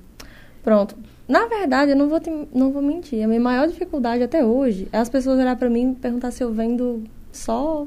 [0.62, 0.96] Pronto.
[1.28, 3.22] Na verdade, eu não vou, te- não vou mentir.
[3.24, 6.42] A minha maior dificuldade até hoje é as pessoas olhar pra mim e perguntar se
[6.42, 7.86] eu vendo só.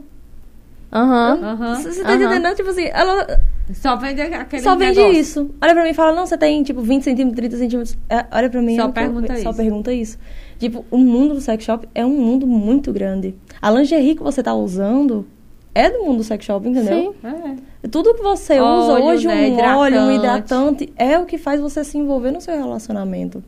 [0.92, 1.40] Aham.
[1.44, 1.76] Aham.
[1.82, 2.24] Você tá Aham.
[2.24, 2.56] entendendo?
[2.56, 3.42] Tipo assim, ela
[3.74, 5.20] Só vende aquele só vende negócio.
[5.20, 5.52] isso.
[5.62, 7.98] Olha pra mim e fala, não, você tem tipo 20 centímetros, 30 centímetros.
[8.10, 8.76] É, olha pra mim.
[8.76, 9.58] Só eu não quero- pergunta Só isso.
[9.58, 10.18] pergunta isso.
[10.58, 13.36] Tipo, o mundo do sex shop é um mundo muito grande.
[13.62, 15.28] A lingerie que você tá usando
[15.76, 17.14] é do mundo do sex shop, entendeu?
[17.22, 17.28] Sim.
[17.84, 17.88] É.
[17.90, 20.86] Tudo que você usa Óleo, hoje, né, um óleo, um hidratante.
[20.86, 23.44] hidratante, é o que faz você se envolver no seu relacionamento.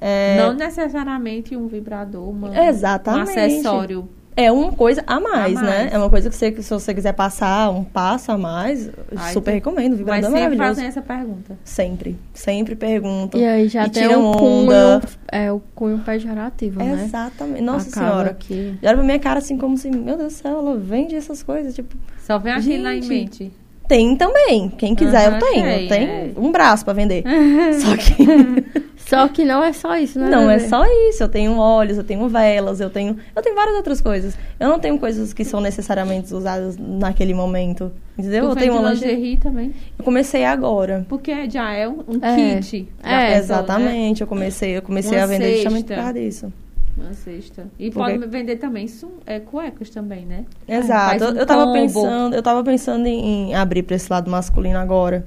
[0.00, 3.28] É, Não necessariamente um vibrador, uma, Exatamente.
[3.28, 4.08] um acessório.
[4.36, 5.68] É uma coisa a mais, A né?
[5.68, 5.92] mais.
[5.92, 9.32] É uma coisa que você, que se você quiser passar um passo a mais, Ai,
[9.32, 9.90] super tu- recomendo.
[9.90, 10.68] Mas vibrador é sempre maravilhoso.
[10.70, 11.58] fazem essa pergunta.
[11.64, 12.18] Sempre.
[12.32, 13.36] Sempre pergunto.
[13.38, 15.00] E aí já E tem tiram um cunho, onda.
[15.30, 17.02] é, o cunho pejorativo, né?
[17.04, 17.62] Exatamente.
[17.62, 18.34] Nossa Acaba senhora.
[18.38, 21.14] que- Já olha pra minha cara assim como se, meu Deus do céu, ela vende
[21.14, 21.74] essas coisas.
[21.74, 23.08] Tipo, Só vem aquilo lá em Gente.
[23.44, 23.52] mente.
[23.86, 24.70] tem também.
[24.70, 25.62] Quem quiser eu tenho.
[25.64, 26.30] tem, eu tenho é.
[26.38, 27.22] um braço pra vender.
[27.78, 28.83] Só que.
[29.06, 30.28] Só que não é só isso, né?
[30.30, 31.22] Não é só isso.
[31.22, 33.16] Eu tenho óleos, eu tenho velas, eu tenho.
[33.36, 34.36] Eu tenho várias outras coisas.
[34.58, 37.92] Eu não tenho coisas que são necessariamente usadas naquele momento.
[38.18, 38.44] Entendeu?
[38.44, 39.14] Tu eu tenho uma lingerie.
[39.14, 39.74] lingerie também.
[39.98, 41.04] Eu comecei agora.
[41.08, 42.56] Porque já é um, um É.
[42.60, 42.88] kit.
[43.02, 44.20] É, pessoa, Exatamente.
[44.22, 46.46] Eu comecei, eu comecei Uma a vender justamente por causa disso.
[46.46, 46.52] Né?
[46.96, 47.66] Uma cesta.
[47.78, 50.44] E Porque- pode vender também su- é, cuecas também, né?
[50.68, 51.24] Exato.
[51.24, 54.78] um eu, eu tava pensando, eu tava pensando em, em abrir pra esse lado masculino
[54.78, 55.26] agora.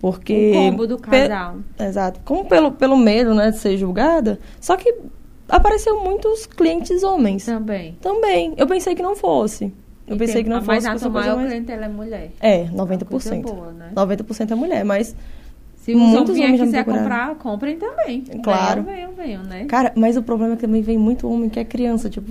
[0.00, 0.50] Porque.
[0.50, 1.56] O combo do pe- casal.
[1.78, 2.20] Exato.
[2.24, 4.38] Como pelo, pelo medo, né, de ser julgada.
[4.60, 4.94] Só que
[5.48, 7.44] apareceu muitos clientes homens.
[7.44, 7.96] Também.
[8.00, 8.54] Também.
[8.56, 9.72] Eu pensei que não fosse.
[10.06, 10.86] Eu E pensei tem- que não Mas fosse.
[10.86, 12.30] a uma coisa maior mais- clientela é mulher.
[12.40, 13.42] É, Coisa 90%.
[13.42, 13.90] boa, né?
[13.94, 15.14] 90% é mulher, mas.
[15.76, 18.20] Se os Muitos homens homens já quiser comprar, comprem também.
[18.42, 18.82] Claro.
[18.82, 19.64] Venham, venham, venham, né?
[19.64, 22.30] Cara, mas o problema é que também vem muito homem que é criança, tipo.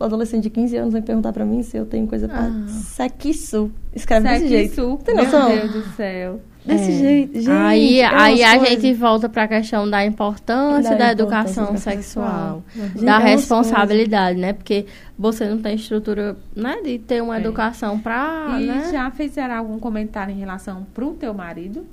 [0.00, 2.66] Adolescente de 15 anos vem perguntar pra mim se eu tenho coisa pra Ah.
[2.68, 3.70] sexo.
[3.94, 4.98] Escreve desse jeito.
[5.04, 5.48] Tem noção?
[5.48, 6.40] Meu Deus do céu.
[6.64, 6.98] Desse É.
[6.98, 7.50] jeito, gente.
[7.50, 11.12] aí é aí a coisas- gente volta para a questão da importância Da da, importância
[11.12, 14.52] educação da sexual, Gente, da é responsabilidade, né?
[14.54, 14.86] Porque
[15.18, 17.40] você não tem estrutura, né, de ter uma É.
[17.40, 18.88] educação para, e né?
[18.90, 21.84] já fizeram algum comentário em relação pro teu marido?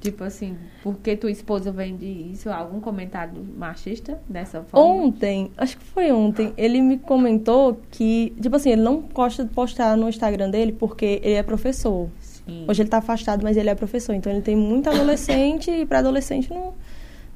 [0.00, 2.48] Tipo assim, porque tua esposa vende isso?
[2.48, 4.86] Algum comentário machista dessa forma?
[5.06, 9.50] Ontem, acho que foi ontem, ele me comentou que, tipo assim, ele não gosta de
[9.52, 12.08] postar no Instagram dele porque ele é professor.
[12.48, 12.64] Sim.
[12.66, 14.14] Hoje ele tá afastado, mas ele é professor.
[14.14, 16.74] Então ele tem muito adolescente e pré-adolescente no, no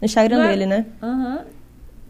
[0.03, 0.87] Instagram Não é- dele, né?
[1.03, 1.41] Aham.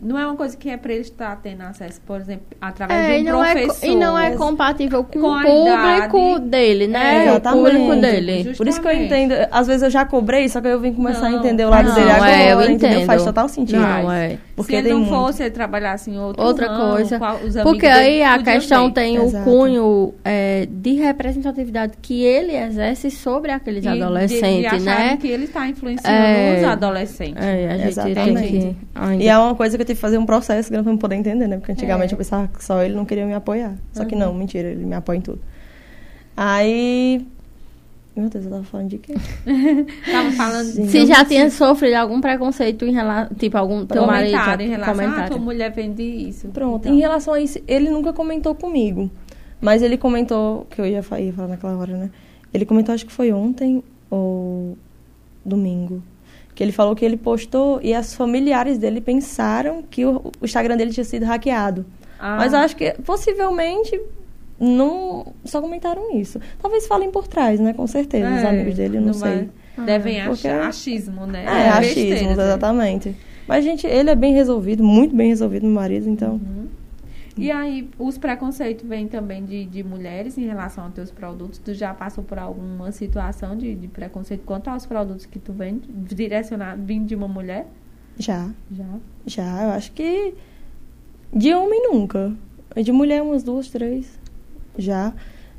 [0.05, 3.21] Não é uma coisa que é pra ele estar tendo acesso, por exemplo, através É,
[3.21, 3.89] e de um não, é, professor.
[3.89, 6.45] e não é compatível com, Com o a público idade.
[6.49, 7.27] dele, né?
[7.27, 8.53] É, o público dele.
[8.57, 9.05] Por isso que eu Justamente.
[9.05, 9.49] entendo.
[9.53, 11.89] Às vezes eu já cobrei, só que eu vim começar a Não, entender o lado
[11.91, 12.31] não, dele agora.
[12.33, 12.91] é, eu entendeu?
[12.91, 13.07] entendo.
[13.07, 13.79] Faz total sentido.
[13.81, 14.39] Não, é.
[14.55, 15.11] Porque Se ele não muito.
[15.15, 17.19] fosse, ele trabalhasse em outro Outra ramo, coisa.
[17.19, 18.93] qual- Porque aí a questão ver.
[18.93, 19.49] tem Exato.
[19.49, 24.85] o cunho é, de representatividade que ele exerce sobre aqueles E de- de adolescentes, acharem
[25.13, 25.17] né?
[25.17, 26.59] que ele está influenciando É.
[26.59, 27.43] os adolescentes.
[27.43, 28.41] É, a gente Exatamente.
[28.51, 30.85] tem que ainda E é uma coisa que eu tive que fazer um processo grande
[30.85, 31.57] pra eu poder entender, né?
[31.57, 32.15] Porque antigamente É.
[32.15, 33.73] eu pensava que só ele não queria me apoiar.
[33.95, 34.21] Só que Uhum.
[34.21, 35.41] não, mentira, ele me apoia em tudo.
[36.37, 37.27] Aí
[38.15, 39.15] Meu Deus, eu tava falando de quê?
[40.13, 40.87] Tava falando Sim.
[40.89, 44.97] Se já tinha sofrido algum preconceito em relação, tipo, algum teu marido em relação a
[44.97, 45.41] tua comentário.
[45.41, 46.49] mulher vende isso.
[46.49, 49.11] Pronto, Então, em relação a isso, ele nunca comentou comigo.
[49.63, 52.11] Mas ele comentou, que eu ia, fa- ia falar naquela hora, né?
[52.53, 54.77] Ele comentou, acho que foi ontem ou
[55.45, 56.03] domingo.
[56.55, 60.77] Que ele falou que ele postou e as familiares dele pensaram que o, o Instagram
[60.77, 61.87] dele tinha sido hackeado.
[62.19, 63.99] ah, Mas eu acho que possivelmente
[64.63, 66.41] não só comentaram isso.
[66.61, 67.73] Talvez falem por trás, né?
[67.73, 69.49] Com certeza, os é, amigos dele, eu não, sei.
[69.77, 71.45] vai- Devem Porque- achar achismo, né?
[71.45, 72.45] É, Besteira, achismos, né?
[72.45, 73.17] exatamente.
[73.49, 76.41] Mas, gente, ele é bem resolvido, muito bem resolvido, meu marido, então.
[77.37, 81.59] E aí, os preconceitos vêm também de, de mulheres em relação aos teus produtos.
[81.59, 85.89] Tu já passou por alguma situação de, de preconceito quanto aos produtos que tu vende,
[85.91, 87.67] direcionado, vindo de uma mulher?
[88.19, 88.51] Já.
[88.71, 88.85] Já.
[89.27, 90.35] Já, eu acho que
[91.35, 92.33] de homem nunca.
[92.77, 94.21] De mulher umas duas, três.
[94.79, 95.13] Já.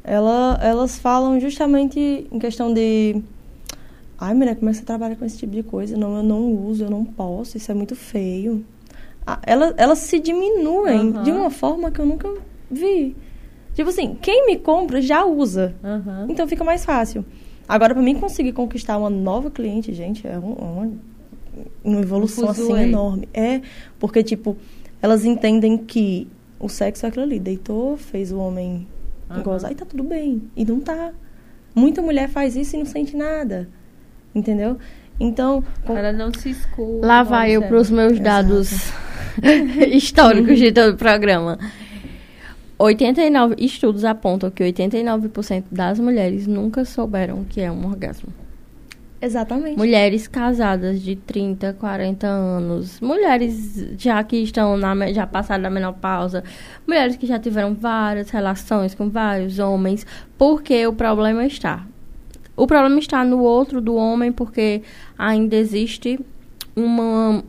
[0.04, 3.22] Ela, elas falam justamente em questão de
[4.20, 5.96] ai, mulher, como é que você trabalha com esse tipo de coisa?
[5.98, 8.66] Não, eu não uso, eu não posso, isso é muito feio.
[9.26, 12.30] Ah, Elas, elas se diminuem de uma forma que eu nunca
[12.70, 13.16] vi.
[13.74, 15.74] Tipo assim, quem me compra já usa.
[16.30, 17.26] Então fica mais fácil.
[17.68, 20.92] Agora, para mim conseguir conquistar uma nova cliente, gente, é um- uma,
[21.84, 23.30] uma evolução Um assim enorme.
[23.34, 23.62] É,
[23.98, 24.58] porque, tipo,
[25.02, 26.28] elas entendem que
[26.60, 27.40] o sexo é aquilo ali.
[27.40, 28.86] Deitou, fez o homem
[29.36, 29.44] Aham.
[29.44, 30.42] gozar e tá tudo bem.
[30.56, 31.12] E não tá.
[31.76, 33.68] Muita mulher faz isso e não sente nada.
[34.34, 34.78] Entendeu?
[35.20, 37.06] Então, com- Ela não se escuta.
[37.06, 38.72] Lá vai eu para os meus dados
[39.92, 41.58] históricos de todo o programa.
[42.78, 48.30] 89 estudos apontam que 89% das mulheres nunca souberam o que é um orgasmo.
[49.26, 49.78] Exatamente.
[49.78, 56.44] Mulheres casadas de 30, 40 anos, mulheres já que estão na, já passaram da menopausa,
[56.88, 60.06] mulheres que já tiveram várias relações com vários homens,
[60.38, 61.86] porque o problema está.
[62.56, 64.84] O problema está no outro do homem, porque
[65.18, 66.20] ainda existe
[66.76, 67.44] uma,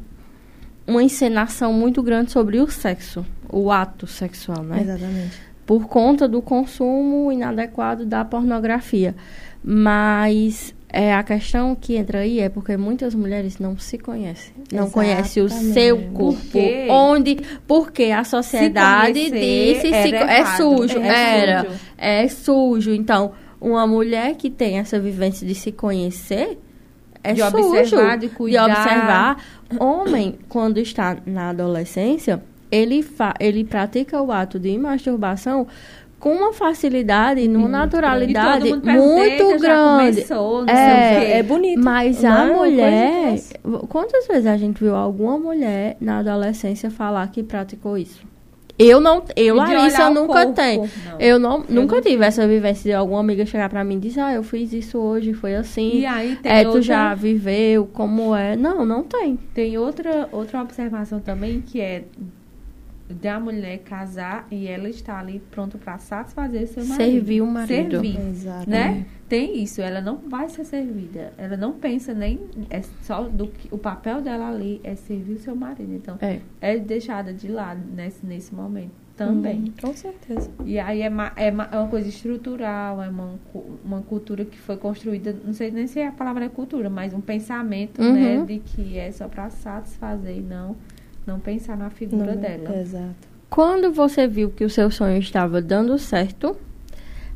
[0.87, 4.81] uma encenação muito grande sobre o sexo, o ato sexual, né?
[4.81, 5.41] Exatamente.
[5.67, 9.15] por conta do consumo inadequado da pornografia.
[9.63, 14.55] Mas é, a questão que entra aí é porque muitas mulheres não se conhecem.
[14.73, 15.75] Não conhecem o Exatamente.
[15.75, 16.41] seu Por corpo.
[16.53, 16.87] quê?
[16.89, 20.99] Onde, porque a sociedade disse se, é errado, sujo.
[21.01, 21.65] é era.
[21.65, 21.81] sujo.
[21.99, 22.95] É sujo.
[22.95, 26.59] Então, uma mulher que tem essa vivência de se conhecer
[27.25, 27.57] é De sujo.
[27.57, 28.65] observar, de cuidar.
[28.71, 29.45] observar.
[29.81, 35.67] Homem, quando está na adolescência, ele, fa ele pratica o ato de masturbação
[36.21, 38.89] com uma facilidade, numa naturalidade muito
[39.21, 40.23] "Eita, já grande.
[40.23, 41.39] começou, É.
[41.39, 41.83] É bonito.
[41.83, 43.39] Mas não a mulher.
[43.89, 48.21] Quantas vezes a gente viu alguma mulher na adolescência falar que praticou isso?
[48.77, 49.23] Eu não.
[49.37, 50.81] Eu, Larissa, eu nunca tenho.
[50.83, 51.21] Não.
[51.21, 54.21] Eu não, nunca não tive essa vivência de alguma amiga chegar pra mim e dizer,
[54.21, 55.99] ah, eu fiz isso hoje, foi assim.
[56.01, 58.57] E aí tem é, tu outra- já viveu, como é?
[58.57, 59.39] Não, não tem.
[59.55, 62.03] Tem outra, outra observação também que é
[63.09, 67.11] da mulher casar e ela está ali pronta para satisfazer seu marido.
[67.13, 67.91] Servir o marido.
[68.01, 68.71] Servir, Exato.
[68.71, 69.05] né?
[69.29, 71.33] Tem isso, ela não vai ser servida.
[71.37, 72.41] Ela não pensa nem
[72.71, 75.93] é só do que o papel dela ali é servir o seu marido.
[75.95, 76.41] Então, É.
[76.61, 79.61] é deixada de lado nesse nesse momento também.
[79.61, 80.51] Hum, com certeza.
[80.65, 83.39] E aí é, ma- é, ma- é uma coisa estrutural, é uma,
[83.85, 87.21] uma cultura que foi construída, não sei nem se a palavra é cultura, mas um
[87.21, 88.13] pensamento, Uhum.
[88.13, 90.75] né, de que é só para satisfazer e não,
[91.27, 92.77] não pensar na figura Não, dela.
[92.79, 93.35] Exato.
[93.51, 96.57] Quando você viu que o seu sonho estava dando certo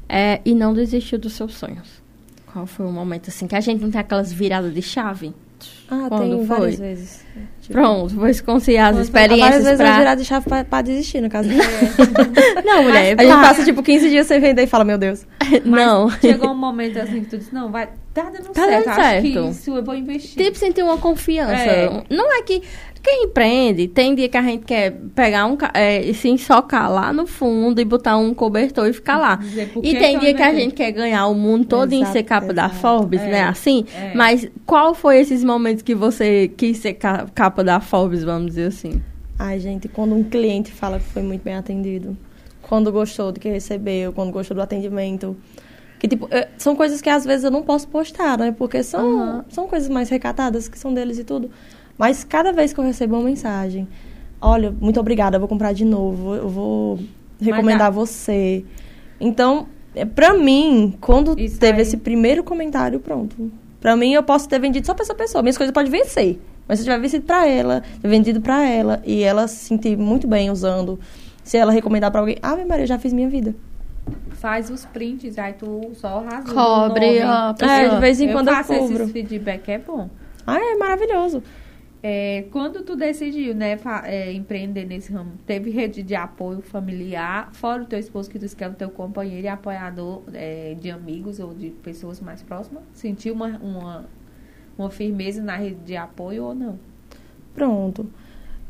[0.08, 2.02] é, e não desistiu dos seus sonhos?
[2.52, 5.32] Qual foi o momento assim que a gente não tem aquelas viradas de chave?
[5.90, 6.58] Ah, Quando tem foi?
[6.58, 7.24] várias vezes.
[7.60, 9.98] Tipo, Pronto, vou esconciar as Várias experiências vezes eu pra...
[9.98, 11.48] virar de chave pra, pra desistir, no caso.
[12.64, 15.26] Não, mulher, A gente passa, tipo, 15 dias sem vender e fala, meu Deus.
[15.64, 16.10] Mas Não.
[16.20, 19.00] chegou um momento assim que tu disse, não, vai, tá dando Tá certo, dando acho
[19.02, 19.22] certo.
[19.22, 20.44] que isso eu vou investir.
[20.44, 21.54] Tipo, sentir uma confiança.
[21.54, 22.04] É.
[22.10, 22.62] Não é que
[23.02, 27.12] quem empreende, tem dia que a gente quer pegar um, é, e se ensocar lá
[27.12, 29.36] no fundo e botar um cobertor e ficar lá.
[29.36, 32.22] Dizer, E tem dia que a gente quer ganhar o mundo todo em Exato, ser
[32.24, 32.80] capa da exato.
[32.80, 33.42] Forbes, É, né?
[33.44, 33.84] Assim.
[33.94, 34.12] é.
[34.14, 38.66] Mas qual foi esses momentos que você quis ser ca- capa da Forbes, vamos dizer
[38.68, 39.02] assim?
[39.38, 42.16] Ai, gente, quando um cliente fala que foi muito bem atendido,
[42.62, 45.36] quando gostou do que recebeu, quando gostou do atendimento.
[45.98, 48.54] Que, tipo, eh, são coisas que às vezes eu não posso postar, né?
[48.56, 49.44] Porque são, Aham.
[49.48, 51.50] são coisas mais recatadas, que são deles e tudo.
[51.98, 53.88] Mas cada vez que eu recebo uma mensagem,
[54.40, 56.98] olha, muito obrigada, eu vou comprar de novo, eu vou
[57.40, 58.64] recomendar você.
[59.20, 61.82] Então, eh, pra mim, quando Isso teve aí.
[61.82, 63.50] esse primeiro comentário, pronto.
[63.80, 65.42] Pra mim, eu posso ter vendido só pra essa pessoa.
[65.42, 66.38] Minhas coisas podem vencer.
[66.68, 69.96] Mas se eu tiver vencido pra ela, ter vendido pra ela, e ela se sentir
[69.96, 70.98] muito bem usando,
[71.42, 73.54] se ela recomendar pra alguém, ah, Maria, eu já fiz minha vida.
[74.32, 78.48] faz os prints, aí tu só rasga Cobre a É, de vez em eu quando
[78.48, 79.02] eu faço cubro.
[79.02, 80.08] esses feedback, é bom.
[80.46, 81.42] Ah, é maravilhoso.
[82.00, 87.82] É, quando tu decidiu, né, é, empreender nesse ramo, teve rede de apoio familiar, fora
[87.82, 91.40] o teu esposo que disse que é o teu companheiro e apoiador é, de amigos
[91.40, 92.84] ou de pessoas mais próximas?
[92.92, 94.04] Sentiu uma, uma,
[94.78, 96.78] uma firmeza na rede de apoio ou não?
[97.52, 98.08] Pronto.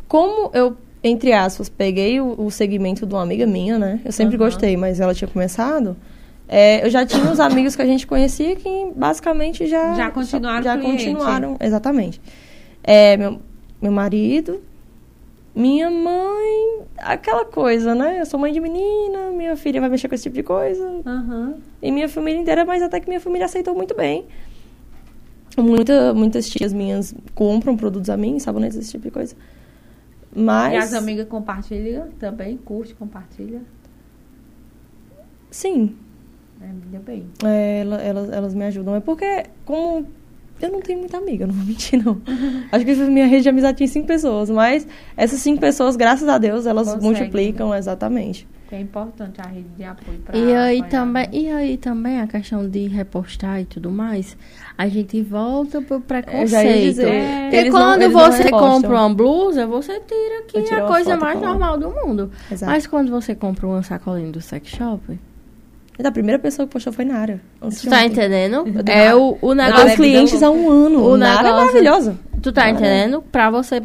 [0.06, 4.00] Como eu, entre aspas, peguei o, o segmento de uma amiga minha, né?
[4.06, 4.46] Eu sempre Aham.
[4.46, 5.94] gostei, mas ela tinha começado.
[6.48, 9.92] é, eu já tinha os amigos que a gente conhecia que basicamente já...
[9.92, 11.04] Já continuaram Já cliente.
[11.04, 12.18] continuaram, exatamente.
[12.90, 13.38] É, meu,
[13.82, 14.62] meu marido,
[15.54, 18.20] minha mãe, aquela coisa, né?
[18.20, 21.02] Eu sou mãe de menina, minha filha vai mexer com esse tipo de coisa.
[21.04, 21.56] Aham.
[21.82, 24.24] E minha família inteira, mas até que minha família aceitou muito bem.
[25.56, 29.36] Muita, muitas tias minhas compram produtos a mim, sabonetes, esse tipo de coisa.
[30.34, 30.72] Mas.
[30.72, 32.56] E as amigas compartilham também?
[32.56, 33.60] Curte, compartilha?
[35.50, 35.94] Sim,
[36.60, 37.26] É, ainda bem.
[37.44, 38.94] é, ela- elas, elas me ajudam.
[38.94, 40.06] É porque, como.
[40.60, 42.20] Eu não tenho muita amiga, não vou mentir, não.
[42.72, 46.36] Acho que minha rede de amizade tinha cinco pessoas, mas essas cinco pessoas, graças a
[46.38, 48.46] Deus, elas Conseguem, multiplicam, exatamente.
[48.68, 52.26] Que é importante a rede de apoio para E aí, também, e aí também a
[52.26, 54.36] questão de repostar e tudo mais,
[54.76, 56.82] a gente volta pro Eu já ia preconceito.
[56.82, 57.42] dizer, É.
[57.44, 60.82] Porque eles não- quando eles não você compra uma blusa, você tira que é a
[60.86, 62.30] coisa mais normal do mundo.
[62.52, 62.70] Exato.
[62.70, 65.18] Mas quando você compra uma sacolinha do sex shop,
[65.98, 67.40] Mas a primeira pessoa que postou foi Nara.
[67.60, 68.06] tu tá ontem.
[68.06, 68.64] entendendo?
[68.86, 69.84] É o, o negócio.
[69.84, 71.04] tenho clientes há um ano.
[71.04, 72.18] O Nara é negócio- maravilhosa.
[72.40, 73.20] Tu tá entendendo?
[73.32, 73.80] Pra você.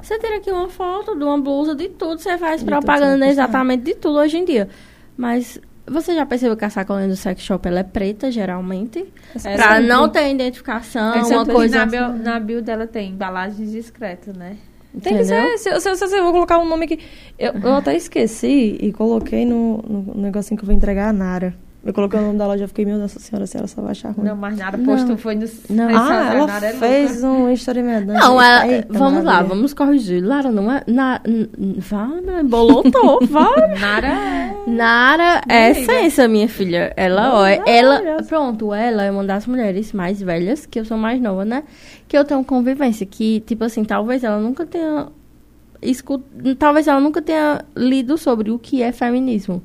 [0.00, 3.18] Você tira aqui uma foto de uma blusa de tudo, você faz De tudo, propaganda
[3.18, 3.28] postar.
[3.30, 4.66] exatamente de tudo hoje em dia.
[5.14, 9.00] Mas você já percebeu que a sacolinha do sex shop ela é preta, geralmente?
[9.44, 9.86] É pra sempre.
[9.88, 11.78] não ter identificação, É uma coisa.
[11.80, 14.56] na, bio, na bio dela tem embalagens discretas, né?
[15.02, 15.58] Tem que Entendeu?
[15.58, 15.58] ser.
[15.58, 16.98] Se, se, se, se eu vou colocar um nome aqui.
[17.38, 21.54] Eu, eu até esqueci e coloquei no, no negocinho que eu vou entregar a Nara.
[21.84, 23.92] Eu coloquei o nome da loja e fiquei, meu Deus senhora, se ela só vai
[23.92, 24.26] achar ruim.
[24.26, 25.46] Não, mas nada postou, foi no...
[25.70, 25.88] Não.
[25.88, 27.38] ah, ela Nada é fez louca.
[27.40, 28.18] um history medonha.
[28.18, 29.54] Não, ela, Eita, vamos lá, maravilha.
[29.54, 30.22] vamos corrigir.
[30.22, 30.82] Lara não é.
[30.88, 31.20] Na,
[31.78, 33.54] vá, né, bolotou, vá.
[33.80, 34.54] Nara é...
[34.70, 36.92] Nara é essência, minha filha.
[36.96, 40.98] Ela, ó, é ela, pronto, ela é uma das mulheres mais velhas, que eu sou
[40.98, 41.62] mais nova, né?
[42.08, 45.06] Que eu tenho convivência, que, tipo assim, talvez ela nunca tenha
[45.80, 46.22] escu-
[46.58, 49.62] talvez ela nunca tenha lido sobre o que é feminismo.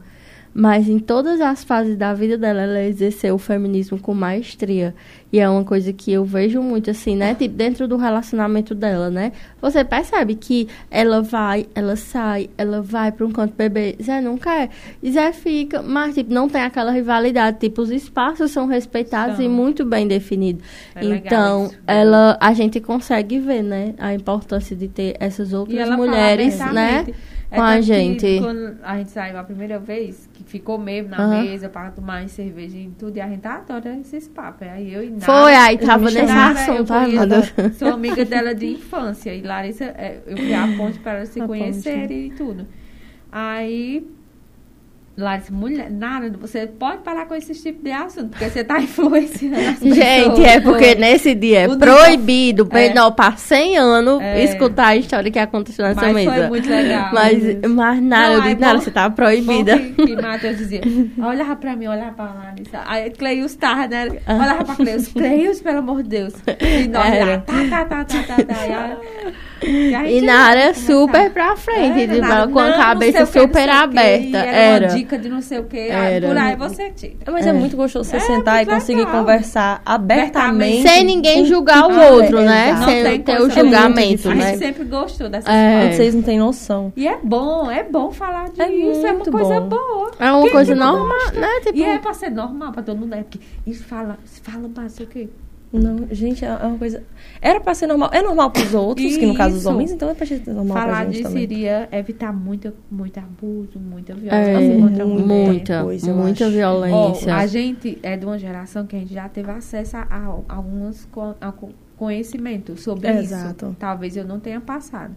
[0.53, 4.93] Mas em todas as fases da vida dela, ela exerceu o feminismo com maestria.
[5.31, 7.33] E é uma coisa que eu vejo muito assim, né?
[7.33, 9.31] Tipo, dentro do relacionamento dela, né?
[9.59, 13.95] Você percebe que ela vai, ela sai, ela vai para um canto beber.
[13.99, 14.69] Zé não quer.
[15.01, 15.81] E Zé fica.
[15.81, 17.57] Mas, tipo, não tem aquela rivalidade.
[17.59, 20.63] Tipo, os espaços são respeitados e muito bem definidos.
[20.93, 23.95] É então, ela, a gente consegue ver, né?
[23.97, 27.07] A importância de ter essas outras mulheres, né?
[27.53, 28.39] É com a gente.
[28.39, 31.43] Quando a gente saiu a primeira vez, que ficou mesmo na Aham.
[31.43, 34.67] mesa para tomar cervejinha e tudo, e a gente adora esses papos.
[34.67, 37.27] Aí eu e Nara, Foi, aí eu tava nesse Nara, eu assunto.
[37.27, 37.77] Deus.
[37.77, 39.35] Sou amiga dela de infância.
[39.35, 42.65] E Larissa, é, eu fui a ponte para se A conhecerem e tudo.
[43.31, 44.07] Aí,
[45.15, 49.55] Larissa, mulher, nada, você pode parar com esse tipo de assunto, porque você tá influenciando
[49.57, 49.95] as pessoas.
[49.95, 52.87] Gente, é porque nesse dia é O proibido, É.
[52.89, 54.43] menor para 100 anos, É.
[54.43, 56.31] escutar a história que aconteceu nessa Mas mesa.
[56.33, 57.09] foi muito legal.
[57.13, 59.77] Mas, mas nada, Não, eu disse, nada, bom- você tá proibida.
[59.93, 60.81] Que, que Matheus dizia,
[61.23, 62.81] olhava pra mim, olhava pra Larissa.
[62.87, 64.07] Aí Cleus tava, né?
[64.25, 64.33] Ah.
[64.33, 66.33] Olhava pra Cleus, Cleus, pelo amor de Deus.
[66.59, 68.65] E nós lá, tá, tá, tá, tá, tá, tá.
[68.65, 70.91] E, a, e, a gente na ia área conversar.
[70.91, 74.37] super pra frente, Era, tipo, nada, com a não, cabeça não super não aberta.
[74.37, 74.87] Era, Era.
[75.03, 75.77] Dica de não sei o que.
[75.77, 76.27] Era.
[76.27, 77.13] Por aí você tira.
[77.31, 79.19] Mas é, muito gostoso você É sentar e conseguir legal.
[79.19, 80.87] conversar abertamente.
[80.87, 82.73] Sem ninguém julgar o Ah, outro, é, né?
[82.73, 84.31] Não Sem tem ter o é julgamento, difícil.
[84.31, 84.47] A né?
[84.49, 85.79] gente sempre gostou dessas É.
[85.79, 85.95] coisas.
[85.97, 86.93] Vocês não têm noção.
[86.95, 88.61] E é bom, é bom falar disso.
[88.61, 89.69] É É, uma coisa bom.
[89.69, 90.11] boa.
[90.19, 91.47] É uma Quem coisa normal, né?
[91.63, 93.23] Tipo, E é pra ser normal pra todo mundo, né?
[93.23, 95.29] Porque isso fala, fala pra sei o quê.
[95.73, 97.01] Não, gente, é é uma coisa.
[97.41, 98.11] Era pra ser normal.
[98.13, 99.69] É normal pros outros, que no caso os Isso.
[99.71, 101.43] homens, então é pra ser normal pra Falar gente disso também.
[101.43, 105.25] iria evitar muita, muito abuso, muita é, violência contra a mulher.
[105.47, 107.35] muita, coisa, muita violência.
[107.35, 111.05] a gente é de uma geração que a gente já teve acesso a, a alguns
[111.11, 113.65] co- a co- conhecimentos sobre Exato.
[113.67, 113.75] isso.
[113.79, 115.15] Talvez eu não tenha passado.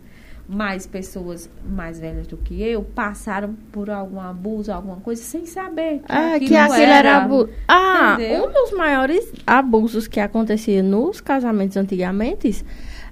[0.48, 6.00] Mas pessoas mais velhas do que eu passaram por algum abuso, alguma coisa, sem saber.
[6.06, 7.50] Que É, aquilo que aquilo era abuso.
[7.66, 8.44] Ah, Entendeu?
[8.48, 12.64] um dos maiores abusos que acontecia nos casamentos antigamente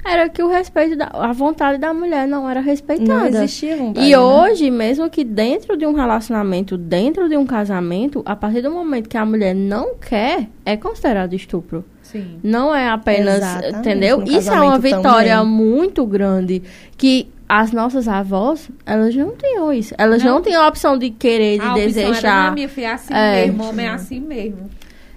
[0.05, 3.09] era que o respeito, da, a vontade da mulher não era respeitada.
[3.15, 4.07] Não existia vontade.
[4.07, 4.19] E né?
[4.19, 9.09] hoje, mesmo que dentro de um relacionamento, dentro de um casamento, a partir do momento
[9.09, 11.85] que a mulher não quer, é considerado estupro.
[12.03, 12.39] Sim.
[12.43, 14.19] Não é apenas, Exatamente, entendeu?
[14.19, 15.53] no Isso é uma vitória também.
[15.53, 16.63] muito grande
[16.97, 19.95] que as nossas avós, elas não tinham isso.
[19.99, 20.43] Elas não, Não.
[20.43, 22.53] tinham a opção de querer, de a opção era, desejar.
[22.55, 23.47] minha filha, é assim É.
[23.47, 24.71] mesmo, homem é assim mesmo.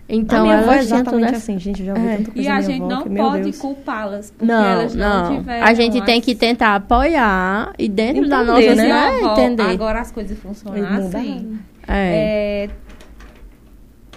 [0.10, 1.80] Então, a minha avó é tinham toda exatamente essa- assim, gente.
[1.82, 2.18] Eu já vi É.
[2.18, 4.96] tanta coisa E da a minha gente avó não que, pode culpá-las, porque Não, elas
[4.96, 5.38] não, não.
[5.38, 8.88] tiveram A gente tem as- que tentar apoiar e dentro da Entender, nossa né?
[8.88, 8.94] Né?
[9.22, 9.64] avó, entender.
[9.64, 11.60] Agora as coisas funcionam assim.
[11.90, 12.70] É.
[12.70, 12.70] É,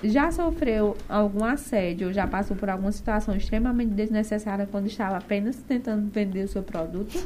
[0.09, 5.57] já sofreu algum assédio ou já passou por alguma situação extremamente desnecessária quando estava apenas
[5.57, 7.19] tentando vender o seu produto?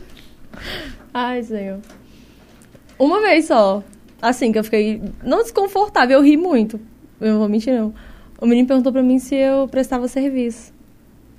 [1.13, 1.81] Ai, Senhor.
[2.99, 3.83] Uma vez só.
[4.23, 5.03] Assim, que eu fiquei.
[5.23, 6.81] Não desconfortável, eu ri muito.
[7.21, 7.93] Eu não vou mentir, não.
[8.45, 10.73] O menino perguntou pra mim se eu prestava serviço.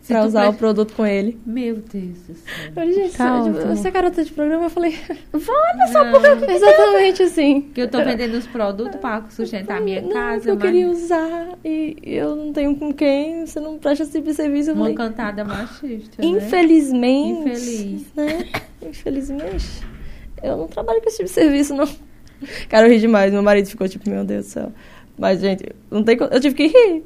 [0.02, 1.40] Se pra usar o produto com ele.
[1.46, 2.66] Meu Deus do céu.
[2.68, 3.76] Eu falei, gente, Tá você, ótimo.
[3.76, 4.66] você é garota de programa?
[4.66, 4.96] Eu falei,
[5.34, 7.62] Olha só porque exatamente assim.
[7.74, 10.90] que eu tô vendendo os produtos para sustentar a minha não, casa, eu mas queria
[10.90, 14.70] usar e eu não tenho com quem, você não presta esse tipo de serviço.
[14.70, 16.28] Eu uma falei, cantada machista, né?
[16.28, 18.06] infelizmente, Infeliz.
[18.16, 18.46] né?
[18.88, 19.82] Infelizmente,
[20.44, 21.88] eu não trabalho com esse tipo de serviço, não.
[22.70, 23.32] Cara, eu ri demais.
[23.34, 24.72] Meu marido ficou tipo, meu Deus do céu.
[25.18, 27.04] Mas, gente, não tem eu tive que rir.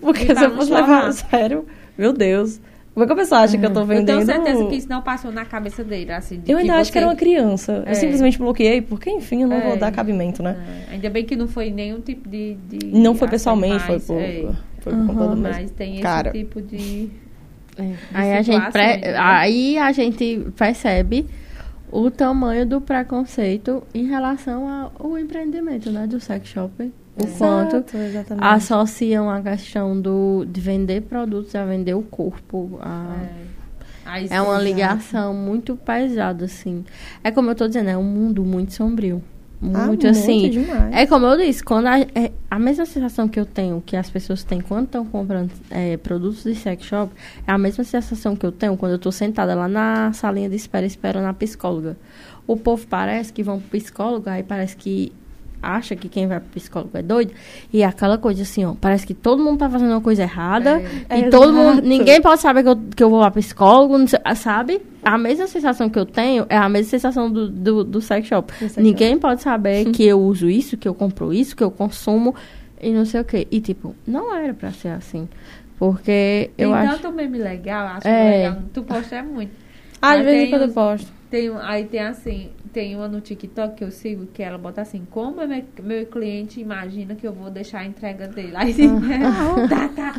[0.00, 1.66] Porque se eu fosse levar a sério,
[1.98, 2.60] meu Deus.
[2.92, 4.06] Como é que a pessoa acha que eu tô Eu vendendo?
[4.06, 6.40] tenho certeza que isso não passou na cabeça dele, assim.
[6.40, 7.82] de Eu ainda acho que era uma você- criança.
[7.86, 7.90] É.
[7.92, 9.60] Eu simplesmente bloqueei, porque, enfim, eu não É.
[9.68, 10.56] vou dar cabimento, né?
[10.90, 12.54] É, ainda bem que não foi nenhum tipo de.
[12.68, 14.48] de Não foi pessoalmente, foi mais, por, é,
[14.80, 15.52] foi por conta do meu.
[15.52, 16.30] Mas tem esse Cara.
[16.32, 17.08] tipo de.
[17.78, 17.92] É.
[18.12, 19.14] Aí a, gente pre- né?
[19.16, 21.26] aí a gente percebe
[21.92, 26.06] o tamanho do preconceito em relação ao empreendimento, né?
[26.08, 26.92] Do sex shop.
[27.16, 28.46] O quanto exatamente.
[28.46, 32.78] associam a questão do, de vender produtos a vender o corpo.
[32.80, 33.26] A,
[34.04, 36.84] Aí é uma ligação muito pesada, assim.
[37.22, 39.22] É como eu tô dizendo, é um mundo muito sombrio.
[39.74, 40.48] Ah, Muito assim.
[40.48, 40.94] demais.
[40.94, 44.08] É como eu disse, quando a, é a mesma sensação que eu tenho, que as
[44.08, 47.12] pessoas têm quando estão comprando é, produtos de sex shop,
[47.46, 50.56] é a mesma sensação que eu tenho quando eu tô sentada lá na salinha de
[50.56, 51.94] espera, esperando a psicóloga.
[52.46, 55.12] O povo parece que vão pro psicólogo, aí parece que
[55.62, 57.32] acha que quem vai pro psicólogo é doido.
[57.72, 60.82] E é aquela coisa assim, ó, parece que todo mundo tá fazendo uma coisa errada.
[61.08, 61.18] É.
[61.18, 61.72] e todo mundo.
[61.72, 61.88] Exato.
[61.88, 64.80] Ninguém pode saber que eu, que eu vou lá pro psicólogo, sei- sabe?
[65.04, 68.52] A mesma sensação que eu tenho é a mesma sensação do, do, do sex shop.
[68.52, 71.70] Do sex Ninguém pode saber que eu uso isso, que eu compro isso, que eu
[71.70, 72.34] consumo
[72.80, 73.46] e não sei o quê.
[73.50, 75.28] E, tipo, não era pra ser assim.
[75.78, 76.98] Porque Tem eu acho.
[77.00, 78.30] tanto meme legal, acho É.
[78.48, 78.62] legal.
[78.72, 79.50] Tu posta é muito.
[80.02, 81.12] Ah, de Mas vez em quando eu posto.
[81.30, 85.06] Tem, aí tem assim, tem uma no TikTok que eu sigo que ela bota assim,
[85.10, 88.52] como meu, meu cliente imagina que eu vou deixar a entrega dele.
[88.54, 88.74] Aí
[89.24, 89.68] Ah.
[89.68, 90.14] tá, tá,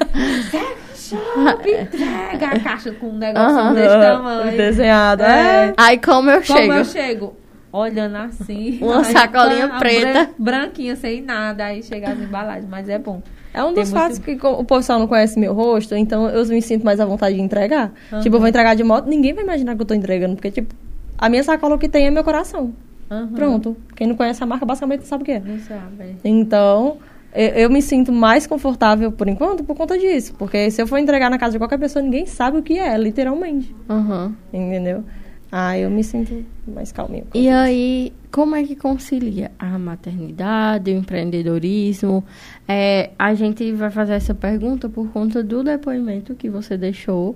[0.49, 4.57] sex shop, entrega a caixa com um negócio desse tamanho.
[4.57, 5.67] Desenhado, É.
[5.69, 5.73] é.
[5.77, 6.73] Aí, como eu Como chego.
[6.73, 7.35] eu chego?
[7.71, 8.79] Olhando assim.
[8.83, 10.13] Uma aí sacolinha tá preta.
[10.13, 11.65] bran- branquinha, sem nada.
[11.65, 13.21] Aí chega as embalagens, mas é bom.
[13.53, 16.29] É um Tem dos muito- fatos que co- o pessoal não conhece meu rosto, então
[16.29, 17.91] eu me sinto mais à vontade de entregar.
[18.11, 18.21] Aham.
[18.21, 20.73] Tipo, eu vou entregar de moto, ninguém vai imaginar que eu tô entregando, porque, tipo,
[21.21, 22.73] a minha sacola o que tem é meu coração.
[23.09, 23.27] Aham.
[23.33, 23.77] Pronto.
[23.95, 25.39] Quem não conhece a marca basicamente não sabe o que é.
[25.39, 26.15] Não sabe.
[26.23, 26.97] Então,
[27.33, 30.33] eu, eu me sinto mais confortável por enquanto por conta disso.
[30.37, 32.97] Porque se eu for entregar na casa de qualquer pessoa, ninguém sabe o que é,
[32.97, 33.75] literalmente.
[33.89, 34.33] Aham.
[34.51, 35.03] Entendeu?
[35.51, 37.27] Ah, eu me sinto mais calminho.
[37.33, 42.23] E aí, como é que concilia a maternidade, o empreendedorismo?
[42.65, 47.35] É, a gente vai fazer essa pergunta por conta do depoimento que você deixou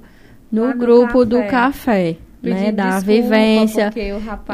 [0.49, 1.49] no Lá no grupo do café.
[1.49, 2.17] café,
[2.53, 2.71] né?
[2.71, 3.91] Da vivência.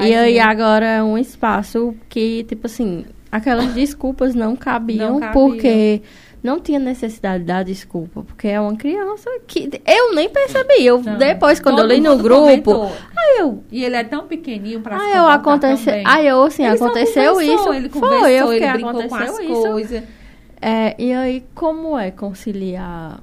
[0.01, 5.19] E aí não- agora é um espaço que, tipo assim, aquelas desculpas não cabiam, Não
[5.19, 5.33] cabiam.
[5.33, 6.01] porque
[6.43, 10.83] não tinha necessidade da desculpa, porque é uma criança que eu nem percebi.
[10.85, 11.17] Eu Não.
[11.17, 12.91] depois quando Todo eu li no grupo, comentou.
[13.15, 16.63] aí eu E ele é tão pequenininho pra se Aí eu aconteceu, aí eu assim,
[16.65, 17.73] Ele aconteceu isso.
[17.73, 19.61] Ele foi, conversou, eu ele brincou com as aconteceu isso.
[19.71, 20.03] coisas.
[20.63, 23.19] É, e aí como é conciliar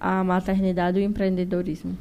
[0.00, 1.96] a maternidade e o empreendedorismo?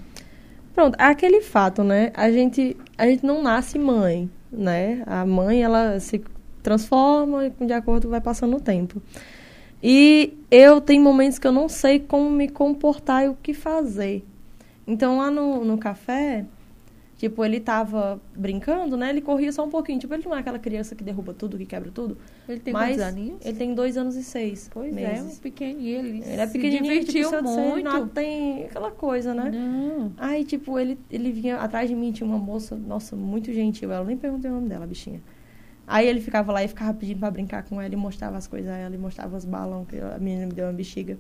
[0.76, 2.12] Pronto, aquele fato, né?
[2.14, 5.04] A gente, a gente não nasce mãe, né?
[5.06, 6.22] A mãe, ela se
[6.62, 9.02] transforma de acordo vai passando o tempo.
[9.82, 14.26] E eu tenho momentos que eu não sei como me comportar e o que fazer.
[14.86, 16.44] Então, lá no, no café,
[17.18, 19.10] tipo, ele tava brincando, né?
[19.10, 20.00] Ele corria só um pouquinho.
[20.00, 22.18] Tipo, ele não é aquela criança que derruba tudo, que quebra tudo.
[22.48, 23.46] Ele tem mas quantos aninhos?
[23.46, 25.38] ele tem dois anos e seis Pois é, meses.
[25.38, 26.00] um pequenininho.
[26.00, 27.84] Ele, Ele é pequenininho, tipo, divertiu disser, muito.
[27.84, 29.50] Não tem aquela coisa, né?
[29.52, 30.12] Não.
[30.18, 33.92] Aí, tipo, ele, ele vinha atrás de mim, tinha uma moça, nossa, muito gentil.
[33.92, 35.22] Ela nem perguntei o nome dela, bichinha.
[35.88, 38.70] Aí ele ficava lá e ficava pedindo pra brincar com ela e mostrava as coisas
[38.72, 41.18] a ela, e mostrava os balões, que a menina me deu uma bexiga.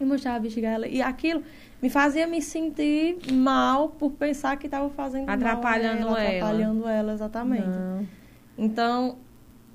[0.00, 0.88] E mostrava a bexiga a ela.
[0.88, 1.42] E aquilo
[1.84, 6.32] me fazia me sentir mal por pensar que tava fazendo Atrapalhando mal a ela.
[6.32, 6.38] ela.
[6.38, 7.66] Atrapalhando ela, exatamente.
[7.68, 8.06] Não.
[8.56, 9.18] Então,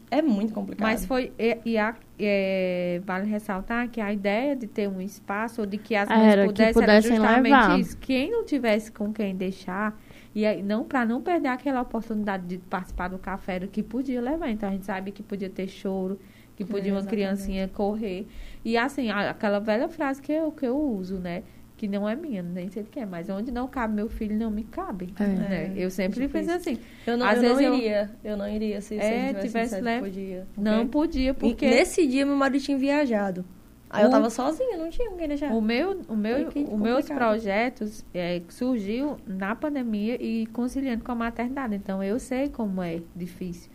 [0.10, 0.88] é muito complicado.
[0.88, 1.32] Mas foi.
[1.38, 5.78] E, e a- é, vale ressaltar que a ideia de ter um espaço ou de
[5.78, 7.80] que as mães Era que pudessem, pudessem era justamente levar.
[7.80, 7.98] isso.
[7.98, 9.98] Quem não tivesse com quem deixar,
[10.34, 13.82] E aí, não, para não perder aquela oportunidade de participar do café era o que
[13.84, 14.50] podia levar.
[14.50, 16.20] Então a gente sabe que podia ter choro,
[16.56, 17.10] que podia uma exatamente.
[17.10, 18.28] criancinha correr.
[18.64, 21.44] E assim, aquela velha frase que eu, que eu uso, né?
[21.80, 24.36] Que não é minha, nem sei o que é, mas onde não cabe meu filho,
[24.38, 25.14] não me cabe.
[25.18, 25.24] É.
[25.26, 25.74] né?
[25.78, 26.58] Eu sempre penso isso.
[26.58, 26.78] assim,
[27.08, 28.12] Eu não, Às eu vezes não eu- iria.
[28.22, 30.00] Eu não iria se, se É, eu tivesse, tivesse, né?
[30.02, 30.46] podia.
[30.58, 33.46] não podia, porque Nesse dia, meu marido tinha viajado.
[33.90, 35.54] Aí eu O- tava sozinha, não tinha ninguém deixar.
[35.54, 41.16] O meu, o meu, os meus projetos é, surgiu na pandemia e conciliando com a
[41.16, 41.76] maternidade.
[41.76, 43.72] Então eu sei como é difícil.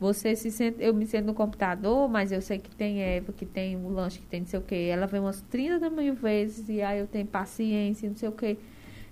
[0.00, 3.44] Você se sente, eu me sento no computador, mas eu sei que tem Eva, que
[3.44, 4.88] tem o lanche, que tem não sei o quê.
[4.92, 8.56] Ela vem umas 30 mil vezes e aí eu tenho paciência, não sei o quê.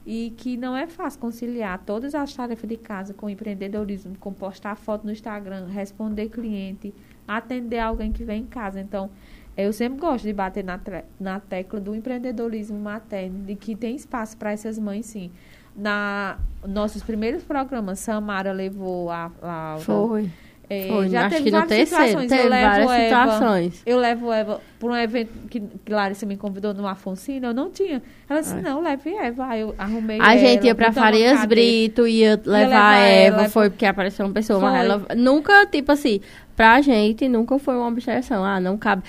[0.07, 4.77] E que não é fácil conciliar todas as tarefas de casa com empreendedorismo, com postar
[4.77, 6.95] foto no Instagram, responder cliente,
[7.27, 8.81] atender alguém que vem em casa.
[8.81, 9.11] Então,
[9.57, 10.79] eu sempre gosto de bater na,
[11.19, 15.33] na tecla do empreendedorismo materno, de que tem espaço para essas mães, sim.
[15.75, 20.31] Na nossos primeiros programas, Samara levou a, a Foi.
[20.69, 21.09] É, Foi.
[21.09, 22.27] já Acho que no terceiro.
[22.27, 23.83] Teve eu levo várias Eva, situações.
[23.87, 27.71] Eu levo Eva para um evento que, que Larissa me convidou no Afonsina, eu não
[27.71, 28.03] tinha.
[28.29, 28.61] Ela disse, É.
[28.63, 29.47] não, leve Eva.
[29.47, 31.45] Aí eu arrumei A gente ela, ia pra botamos uma Farias.
[31.47, 34.81] Brito, ia levar, a Eva, ela, foi porque apareceu uma pessoa, mas Foi.
[34.85, 36.21] ela nunca, tipo assim,
[36.57, 38.45] pra gente nunca foi uma objeção.
[38.45, 39.05] Ah, não cabe.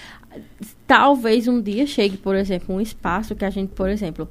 [0.86, 4.30] Talvez um dia chegue, por exemplo, um espaço que a gente, por exemplo,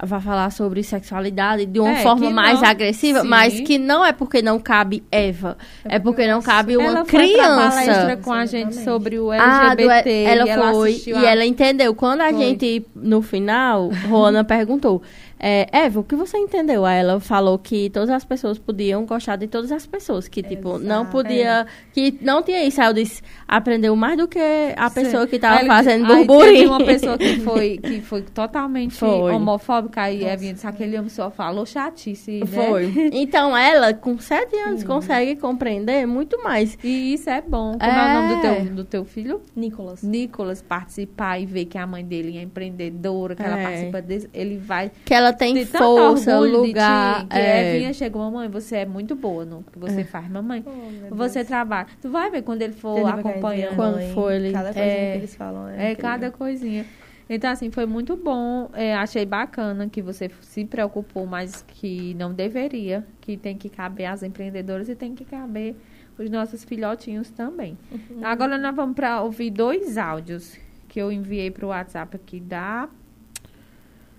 [0.00, 3.26] vai falar sobre sexualidade de uma É, forma mais não- agressiva, sim.
[3.28, 7.34] mas que não é porque não cabe Eva, é porque não cabe uma ela foi
[7.34, 8.16] pra palestra criança.
[8.22, 10.10] com a gente sobre o Ah, do- LGBT.
[10.24, 11.94] ela e ela foi assistiu e a- ela entendeu.
[11.94, 12.38] Quando a Foi.
[12.38, 15.02] gente, no final, Rona perguntou,
[15.38, 16.86] é, Eva, o que você entendeu?
[16.86, 21.02] Ela falou que todas as pessoas podiam gostar de todas as pessoas, que tipo, não
[21.02, 21.10] Exato.
[21.10, 22.80] podia, que não tinha isso.
[22.80, 24.38] Aí eu disse, aprendeu mais do que
[24.76, 26.54] a pessoa que tava Aí ele- fazendo aí burburinho.
[26.54, 29.32] Teve uma pessoa que foi, que foi totalmente Foi.
[29.32, 32.46] homofóbica, aí Evinha disse, aquele homem só falou chatice, né?
[32.46, 33.10] Foi.
[33.12, 36.76] Então ela, com sete anos, consegue compreender muito mais.
[36.82, 37.72] E isso é bom.
[37.78, 38.54] Como é, o nome do É.
[38.64, 39.40] teu, do teu filho?
[39.54, 40.02] Nicolas.
[40.02, 43.62] Nicolas participar e ver que a mãe dele é empreendedora, que ela É.
[43.62, 47.16] participa desse, ele vai Que ela tem ter tanto força, lugar.
[47.16, 47.74] de ti, que é.
[47.76, 50.64] Evinha chegou, mamãe, você é muito boa no que você faz, mamãe.
[51.10, 51.86] Você trabalha.
[52.00, 53.76] Tu vai ver quando ele for acompanhando.
[53.76, 56.84] Quando for ele- Cada coisa é, que eles falam é, É, cada coisinha.
[57.30, 58.70] Então, assim, foi muito bom.
[58.72, 63.04] É, achei bacana que você se preocupou, mas que não deveria.
[63.20, 65.76] Que tem que caber as empreendedoras e tem que caber
[66.18, 67.76] os nossos filhotinhos também.
[67.92, 68.24] Uhum.
[68.24, 70.56] Agora nós vamos para ouvir dois áudios
[70.88, 72.88] que eu enviei para o WhatsApp aqui da,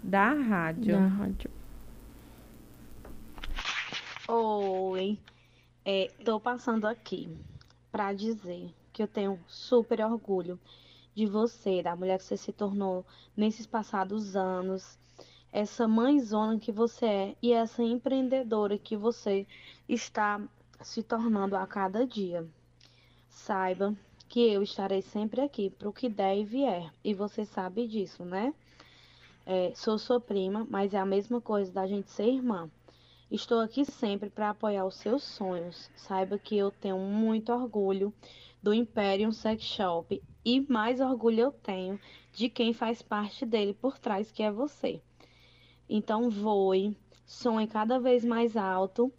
[0.04, 1.00] da rádio.
[1.00, 1.52] Na rádio.
[4.28, 5.18] Oi,
[5.84, 7.36] é, tô passando aqui
[7.92, 10.60] para dizer que eu tenho super orgulho
[11.16, 15.00] de você, da mulher que você se tornou nesses passados anos,
[15.52, 19.48] essa mãezona que você é e essa empreendedora que você
[19.88, 20.40] está
[20.82, 22.48] se tornando a cada dia.
[23.30, 23.96] Saiba
[24.28, 28.24] que eu estarei sempre aqui para o que der e vier, e você sabe disso,
[28.24, 28.54] né?
[29.52, 32.70] É, sou sua prima, mas é a mesma coisa da gente ser irmã.
[33.32, 35.90] Estou aqui sempre para apoiar os seus sonhos.
[35.96, 38.14] Saiba que eu tenho muito orgulho
[38.62, 42.00] do Imperium Sex Shop e mais orgulho eu tenho
[42.32, 45.02] de quem faz parte dele por trás, que é você.
[45.90, 46.96] Então voe,
[47.26, 49.12] sonhe cada vez mais alto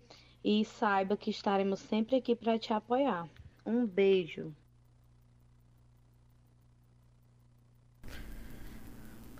[0.44, 3.28] e saiba que estaremos sempre aqui para te apoiar.
[3.66, 4.54] Um beijo.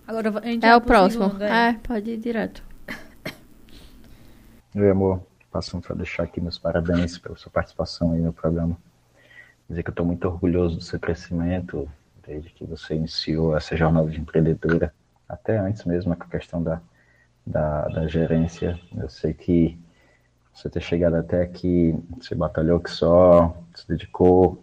[0.07, 1.25] Agora a gente É o próximo.
[1.25, 1.69] segundo, é.
[1.69, 2.63] É, pode ir direto.
[4.75, 5.21] Oi, amor.
[5.51, 8.77] Passando para deixar aqui meus parabéns pela sua participação aí no programa.
[9.69, 11.89] Dizer que eu estou muito orgulhoso do seu crescimento,
[12.25, 14.93] desde que você iniciou essa jornada de empreendedora,
[15.27, 16.81] até antes mesmo com a questão da,
[17.45, 18.79] da, da gerência.
[18.95, 19.77] Eu sei que
[20.53, 24.61] você ter chegado até aqui, você batalhou que só, se dedicou,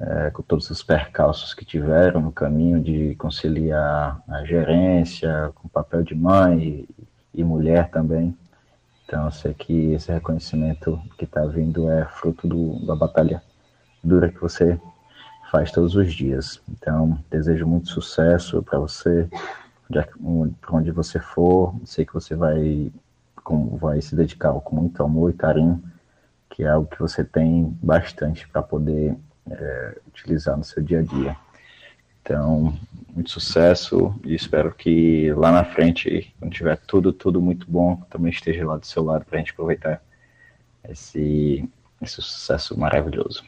[0.00, 5.70] é, com todos os percalços que tiveram no caminho de conciliar a gerência com o
[5.70, 6.86] papel de mãe
[7.34, 8.36] e, e mulher também.
[9.04, 13.42] Então, eu sei que esse reconhecimento que está vindo é fruto do, da batalha
[14.02, 14.80] dura que você
[15.50, 16.60] faz todos os dias.
[16.68, 19.28] Então, desejo muito sucesso para você,
[19.88, 21.74] para onde você for.
[21.84, 22.90] Sei que você vai,
[23.42, 25.82] com, vai se dedicar com muito amor e carinho,
[26.48, 29.16] que é algo que você tem bastante para poder
[29.50, 31.36] é, utilizar no seu dia a dia.
[32.22, 32.78] Então,
[33.14, 38.32] muito sucesso e espero que lá na frente, quando tiver tudo, tudo muito bom, também
[38.32, 40.02] esteja lá do seu lado para a gente aproveitar
[40.88, 41.68] esse,
[42.00, 43.44] esse sucesso maravilhoso.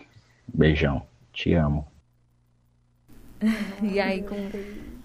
[0.47, 1.86] Beijão, te amo.
[3.82, 4.36] E aí, com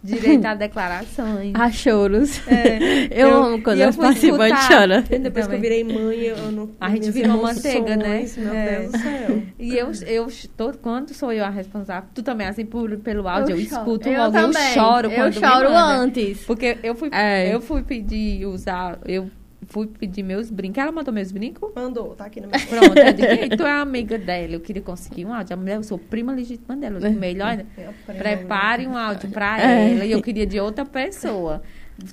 [0.04, 1.54] Direito a declarações.
[1.54, 2.42] A choros.
[2.48, 5.02] É, Eu, eu- amo quando eu as participantes choram.
[5.04, 6.70] Depois que eu virei mãe, eu não.
[6.80, 8.20] A gente virou manteiga, né?
[8.22, 8.80] emoções, Meu É.
[8.80, 9.44] Deus do céu.
[9.60, 10.28] E eu, eu
[10.58, 13.82] tô, quando sou eu a responsável, tu também, assim, por, pelo áudio, eu, choro.
[13.82, 14.68] escuto eu logo, também.
[14.68, 16.44] eu choro Eu quando me choro antes.
[16.46, 17.54] Porque eu fui, É.
[17.54, 19.30] eu fui pedir usar, eu
[19.68, 20.78] fui pedir meus brincos.
[20.82, 21.72] Ela mandou meus brincos?
[21.76, 22.60] Mandou, tá aqui no meu.
[22.68, 25.54] Pronto, eu digo, "Ei, tu é amiga dela, eu queria conseguir um áudio.
[25.54, 26.98] A mulher, eu sou prima legítima dela.
[26.98, 27.66] Eu digo, melhor ainda,
[28.06, 29.92] prepare um áudio pra É.
[29.94, 30.06] ela.
[30.06, 31.62] E eu queria de outra pessoa.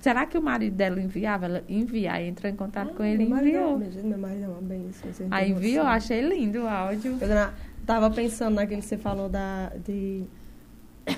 [0.02, 1.46] Será que o marido dela enviava?
[1.46, 3.78] Ela enviar, entrou em contato com ele e Meu marido é- enviou.
[4.04, 5.10] Meu marido é uma benção.
[5.30, 7.16] Aí enviou, achei lindo o áudio.
[7.20, 7.50] Eu
[7.86, 9.72] tava pensando naquele que você falou da.
[9.86, 10.24] De...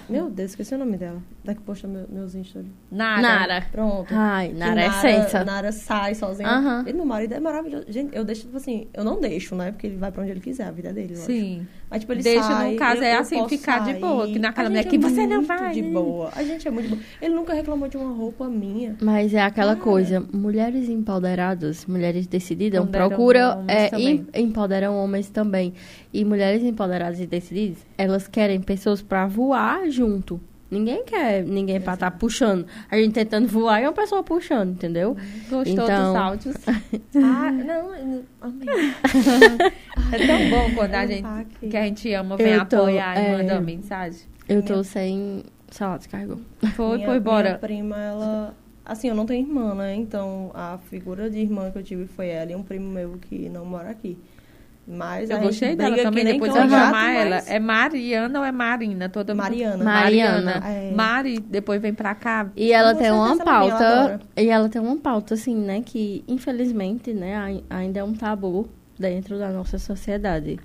[0.09, 1.23] Meu Deus, esqueci o nome dela.
[1.45, 2.71] Da que posta meu- meus stories.
[2.91, 3.23] Nada.
[3.23, 3.63] Nara.
[3.73, 4.07] Pronto.
[4.13, 5.45] Ai, Que Nara é essência.
[5.45, 6.49] Nara sai sozinha.
[6.49, 6.85] Aham.
[6.87, 7.85] E meu marido é maravilhoso.
[7.89, 9.71] Gente, eu deixo, tipo assim, eu não deixo, né?
[9.73, 11.17] Porque ele vai pra onde ele quiser, a vida dele.
[11.17, 11.67] Sim.
[11.91, 14.01] Mas, tipo, ele Deixa, sai, no caso, eu- é eu assim, ficar de sair.
[14.01, 15.73] boa, que naquela A mulher gente que é você não vai.
[15.73, 16.31] de boa.
[16.37, 17.05] A gente é muito de boa.
[17.21, 18.97] Ele nunca reclamou de uma roupa minha.
[19.03, 25.73] Mas é aquela coisa, mulheres empoderadas, mulheres decididas, procuram, homens é, em- empoderam homens também.
[26.13, 30.41] E mulheres empoderadas e decididas, elas querem pessoas pra voar junto.
[30.71, 32.65] Ninguém quer ninguém pra estar puxando.
[32.89, 35.17] A gente tentando voar e uma pessoa puxando, entendeu?
[35.49, 36.57] Gostou Então- dos áudios?
[37.17, 38.69] Ah, não, eu- amei.
[40.13, 43.17] É tão bom quando a gente, tá que a gente ama, vem Eu tô, apoiar
[43.17, 43.37] e é.
[43.37, 44.21] manda uma mensagem.
[44.49, 45.43] Eu tô sem.
[45.71, 46.41] Sei lá, descarregou.
[46.75, 47.49] Foi, minha, foi, bora.
[47.51, 48.55] Minha prima, ela...
[48.85, 49.95] Assim, eu não tenho irmã, né?
[49.95, 53.49] Então, a figura de irmã que eu tive foi ela e um primo meu que
[53.49, 54.19] não mora aqui.
[54.87, 57.37] Mas Eu gostei dela também, depois eu vou chamar ela.
[57.47, 59.09] É Mariana ou é Marina?
[59.09, 59.85] Toda Mariana.
[59.85, 60.63] Mariana.
[60.67, 60.93] É.
[60.93, 62.49] Mari, depois vem pra cá.
[62.57, 63.87] E ela tem uma ela ela pauta.
[63.89, 64.21] adora.
[64.37, 65.81] E ela tem uma pauta, assim, né?
[65.85, 68.69] Que infelizmente, né, ai- ainda é um tabu
[68.99, 70.59] dentro da nossa sociedade.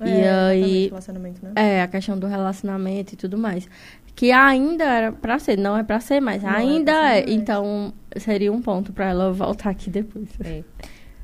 [0.00, 0.86] É, e aí.
[0.88, 1.52] relacionamento, né?
[1.56, 3.68] É, a questão do relacionamento e tudo mais.
[4.14, 7.30] Que ainda era pra ser, não é pra ser, mas Não é ainda pra ser
[7.30, 7.32] é.
[7.32, 10.28] Então, seria um ponto pra ela voltar aqui depois.
[10.44, 10.62] É.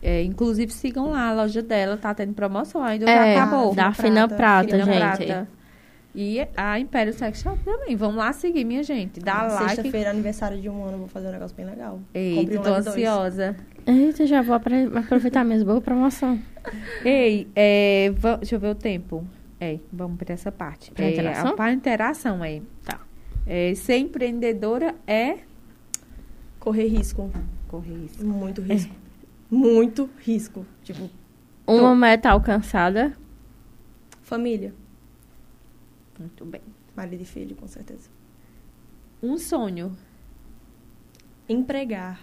[0.03, 3.75] É, inclusive, sigam lá a loja dela, tá tendo promoção ainda, É, já acabou.
[3.75, 5.27] da Fina Fina Prata, Prata, Fina gente.
[5.27, 5.49] Prata.
[6.13, 7.95] E a Império Sex Shop também.
[7.95, 9.21] Vamos lá seguir, minha gente.
[9.21, 9.77] Dá like.
[9.77, 12.01] Sexta-feira, aniversário de um ano, vou fazer um negócio bem legal.
[12.13, 13.57] Eita, um, tô ansiosa.
[13.87, 16.41] Eita, já vou aproveitar minhas boas promoções.
[17.05, 19.25] Ei, é, deixa eu ver o tempo.
[19.61, 20.91] É, vamos para essa parte.
[20.91, 21.51] Pra é, interação?
[21.51, 22.61] a- Pra interação, é.
[22.85, 22.99] Tá.
[23.47, 25.37] É, ser empreendedora é
[26.59, 27.31] Correr risco.
[27.69, 28.27] correr isso.
[28.27, 28.93] Muito risco.
[29.51, 30.65] Muito risco.
[30.83, 31.11] Tipo,
[31.67, 33.17] Uma meta alcançada.
[34.23, 34.73] família.
[36.19, 36.61] Muito bem.
[36.95, 38.09] Marido e filho, com certeza.
[39.23, 39.97] Um sonho.
[41.49, 42.21] Empregar.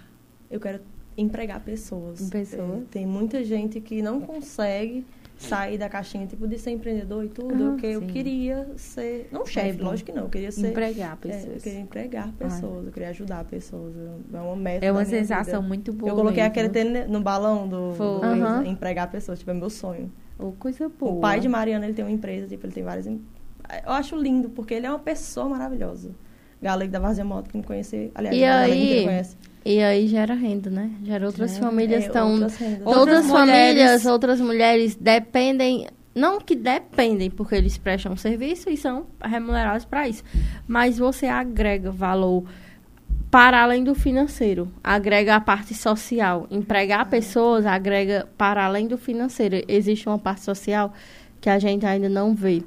[0.49, 0.81] Eu quero
[1.17, 2.29] empregar pessoas.
[2.29, 2.87] Pessoas.
[2.89, 5.05] Tem muita gente que não consegue
[5.37, 7.53] sair da caixinha, tipo, de ser empreendedor e tudo.
[7.53, 9.29] Ah, porque eu queria ser.
[9.31, 9.85] Não chefe, bom.
[9.85, 10.23] lógico que não.
[10.25, 10.69] Eu queria ser.
[10.69, 11.55] Empregar é, pessoas.
[11.55, 13.93] eu queria empregar pessoas, eu queria ajudar pessoas.
[14.33, 14.85] É uma meta.
[14.85, 15.67] É uma sensação vida.
[15.67, 16.11] muito boa.
[16.11, 16.51] Eu coloquei mesmo.
[16.51, 20.11] aquele tênis no balão do, do empregar pessoas, tipo, é meu sonho.
[20.39, 21.13] Oh, coisa boa.
[21.13, 23.07] O pai de Mariana, ele tem uma empresa, tipo, ele tem várias.
[23.07, 23.21] em-
[23.85, 26.11] Eu acho lindo, porque ele é uma pessoa maravilhosa.
[26.61, 28.11] Galego da Vazia Moto, que não conhece.
[28.15, 29.37] Aliás, E aí, inteira conhece.
[29.69, 30.89] E aí gera renda, né?
[31.03, 32.31] Gera outras Gera, famílias é, estão.
[32.33, 32.57] outras.
[32.57, 35.87] Todas Outras as famílias, mulheres- outras mulheres dependem.
[36.15, 40.23] Não que dependem, porque eles prestam serviço e são remunerados para isso.
[40.65, 42.45] Mas você agrega valor
[43.29, 44.71] para além do financeiro.
[44.83, 46.47] Agrega a parte social.
[46.49, 49.61] Empregar pessoas agrega para além do financeiro.
[49.67, 50.93] Existe uma parte social
[51.41, 52.63] que a gente ainda não vê.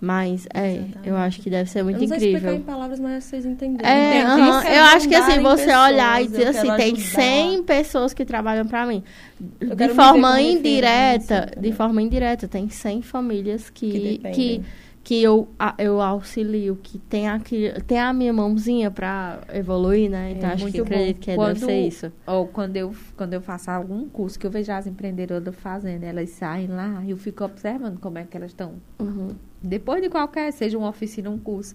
[0.00, 1.08] Mas é, Exatamente.
[1.08, 2.54] eu acho que deve ser muito eu não sei explicar incrível.
[2.56, 3.88] em palavras, mas vocês entenderam.
[3.88, 4.62] É, aham.
[4.62, 7.22] quero eu acho que assim, você olhar e pessoas, dizer assim, tem ajudar.
[7.22, 9.02] 100 pessoas que trabalham pra mim.
[9.58, 14.32] Eu De forma indireta, de forma indireta, tem 100 famílias que, Que que, dependem.
[14.32, 14.64] que,
[15.14, 20.32] eu, a- eu auxilio, que tem, aqui, tem a minha mãozinha pra evoluir, né?
[20.32, 21.22] Então É acho que muito acredito bom.
[21.22, 22.12] que Quando- deve ser isso.
[22.26, 26.30] Ou quando eu, quando eu faço algum curso que eu vejo as empreendedoras fazendo, elas
[26.30, 28.74] saem lá e eu fico observando como é que elas estão.
[28.98, 29.28] Uhum.
[29.62, 31.74] Depois de qualquer, seja uma oficina, um curso.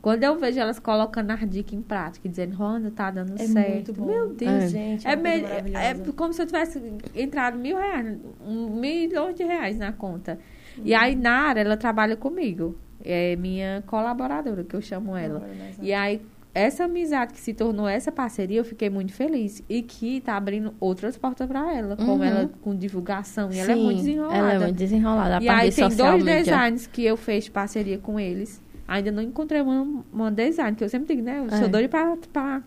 [0.00, 3.72] Quando eu vejo elas colocando as dicas em prática, dizendo, Ronda, tá dando É certo.
[3.74, 4.06] muito bom.
[4.06, 4.50] Meu Deus.
[4.64, 4.66] É.
[4.68, 5.06] gente.
[5.06, 6.82] É, coisa me- é como se eu tivesse
[7.14, 10.40] entrado mil reais, um milhão de reais na conta.
[10.84, 12.76] E aí, Nara, ela trabalha comigo.
[13.04, 15.42] É minha colaboradora, que eu chamo ela.
[15.80, 16.20] E aí,
[16.54, 19.62] essa amizade que se tornou essa parceria, eu fiquei muito feliz.
[19.68, 21.96] E que tá abrindo outras portas para ela.
[21.96, 22.24] Como Uhum.
[22.24, 23.50] ela com divulgação.
[23.52, 24.36] E ela é Sim, muito desenrolada.
[24.38, 25.38] Ela é muito desenrolada.
[25.38, 26.44] A e aí tem dois media.
[26.44, 28.62] designs que eu fiz parceria com eles.
[28.86, 31.38] Ainda não encontrei uma, uma design, que eu sempre digo, né?
[31.38, 31.58] Eu É.
[31.58, 32.62] sou doida pra, pra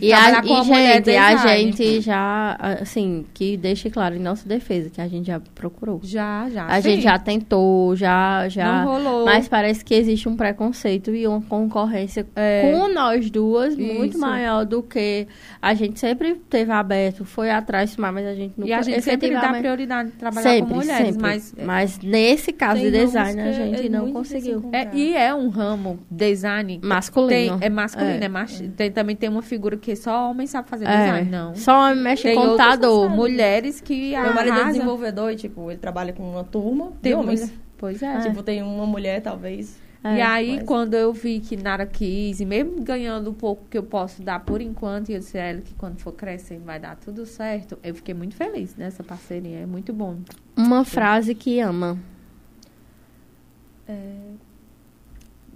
[0.00, 4.18] E, a, com e, a mulher gente, a gente já, assim, que deixe claro em
[4.18, 6.00] nossa defesa, que a gente já procurou.
[6.02, 6.66] Já, já.
[6.66, 6.90] A sim.
[6.90, 8.84] gente já tentou, já, já.
[8.84, 9.24] Não rolou.
[9.24, 12.62] Mas parece que existe um preconceito e uma concorrência É.
[12.72, 14.18] com nós duas muito Isso.
[14.20, 15.26] maior do que
[15.60, 19.30] a gente sempre teve aberto, foi atrás, mas a gente nunca E a gente sempre
[19.30, 21.22] dá prioridade de trabalhar sempre, com mulheres, sempre.
[21.22, 24.68] mas Mas nesse caso Tem de design, a que gente é não muito conseguiu.
[24.72, 27.58] É, e é um ramo design Masculino.
[27.58, 28.28] Tem, é masculino, é, É.
[28.28, 31.04] machi- tem- também tem uma figura que só homem sabe fazer É.
[31.04, 31.54] design, não.
[31.54, 33.10] Só homem mexe Tem computador.
[33.10, 37.18] mulheres que Meu marido é desenvolvedor e, tipo, ele trabalha com uma turma Tem de
[37.18, 37.40] homens.
[37.42, 38.18] mulher- Pois é.
[38.20, 39.78] Tipo, tem uma mulher, talvez.
[40.02, 43.64] É, e aí, mas- quando eu vi que Nara quis, e mesmo ganhando o pouco
[43.70, 46.64] que eu posso dar por enquanto, e eu disse a ela que quando for crescendo
[46.64, 49.58] vai dar tudo certo, eu fiquei muito feliz nessa parceria.
[49.60, 50.16] É muito bom.
[50.56, 51.98] Uma frase que ama.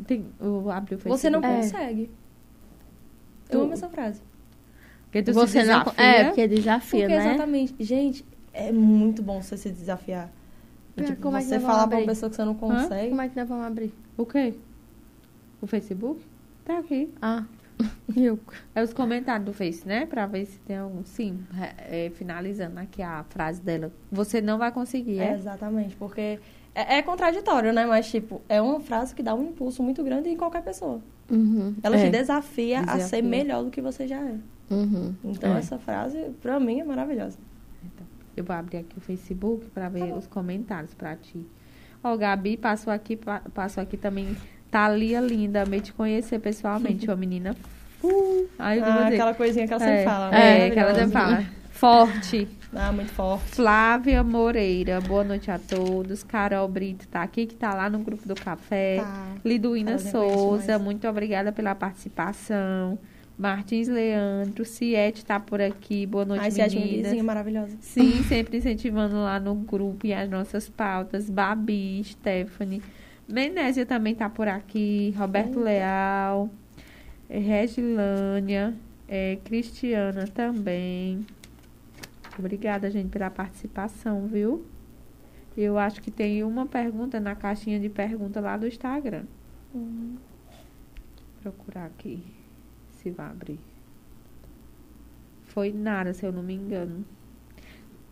[0.06, 1.20] Tem, eu abri o Facebook.
[1.20, 1.56] Você não É.
[1.56, 2.10] consegue.
[3.50, 4.20] Eu amo essa frase.
[5.04, 5.78] Porque tu Você se não.
[5.80, 6.04] desafia.
[6.04, 7.28] É, porque desafia, Porque né?
[7.28, 7.74] exatamente.
[7.82, 10.30] Gente, é muito bom você se desafiar.
[10.96, 13.08] É, Tipo, como é que você vamos falar pra uma pessoa que você não consegue.
[13.08, 13.94] Como é que nós vamos abrir?
[14.16, 14.54] O quê?
[15.62, 16.20] O Facebook?
[16.64, 17.08] Tá aqui.
[17.22, 17.44] Ah,
[18.16, 18.38] eu.
[18.74, 20.04] É os comentários do Face, né?
[20.06, 21.04] Pra ver se tem algum.
[21.04, 21.38] Sim,
[21.88, 23.92] é, é, finalizando aqui a frase dela.
[24.10, 25.34] Você não vai conseguir, É, é?
[25.34, 25.94] exatamente.
[25.96, 26.38] Porque
[26.74, 27.86] é, é contraditório, né?
[27.86, 31.00] Mas, tipo, é uma frase que dá um impulso muito grande em qualquer pessoa.
[31.30, 31.74] Uhum.
[31.82, 32.04] Ela é.
[32.04, 33.04] te desafia, a Desafia.
[33.06, 34.34] ser melhor do que você já é.
[34.70, 35.14] Uhum.
[35.24, 35.58] Então, É.
[35.58, 37.38] essa frase, pra mim, é maravilhosa.
[38.36, 41.44] Eu vou abrir aqui o Facebook pra ver os comentários pra ti.
[42.02, 44.36] Ó, Gabi passou aqui, pa- passou aqui também.
[44.70, 47.56] Thalia linda, amei te conhecer pessoalmente, uma menina.
[48.00, 50.32] Uh, aí Ah, aquela coisinha que ela é, sempre fala.
[50.36, 51.44] É, que ela sempre fala.
[51.72, 52.48] Forte.
[52.74, 53.46] Ah, muito forte.
[53.46, 56.22] Flávia Moreira, boa noite a todos.
[56.22, 58.98] Carol Brito tá aqui, que tá lá no grupo do café.
[59.00, 59.26] Tá.
[59.44, 60.82] Liduína Souza, mais.
[60.82, 62.98] muito obrigada pela participação.
[63.38, 67.06] Martins Leandro, Ciete tá por aqui, boa noite, Ai, Ciete, minha meninas.
[67.06, 67.76] vizinha maravilhosa.
[67.80, 71.30] Sim, sempre incentivando lá no grupo e as nossas pautas.
[71.30, 72.82] Babi, Stephanie.
[73.28, 75.14] Menésia também tá por aqui.
[75.16, 76.50] Roberto Leal.
[77.30, 78.74] eh, Regilânia.
[79.08, 81.24] eh, Cristiana também.
[82.38, 84.64] Obrigada, gente, pela participação, viu?
[85.56, 89.24] Eu acho que tem uma pergunta na caixinha de pergunta lá do Instagram.
[91.42, 92.22] Procurar aqui.
[92.92, 93.58] Se vai abrir.
[95.46, 97.04] Foi Nara, se eu não me engano.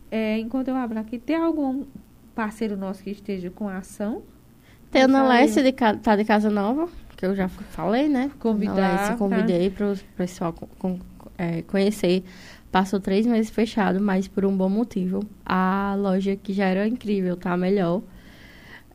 [0.09, 1.85] É, enquanto eu abro aqui, tem algum
[2.33, 4.23] parceiro nosso que esteja com ação?
[4.89, 5.23] Tem a Ana.
[5.27, 8.31] Lécia de, tá de Casa Nova, que eu já falei, né?
[8.39, 9.17] Convidar, Ana Lécia, tá?
[9.17, 10.99] convidei para o pessoal co- com-
[11.37, 12.23] é, conhecer.
[12.71, 15.21] Passou três meses fechado, mas por um bom motivo.
[15.45, 18.01] A loja que já era incrível, tá melhor.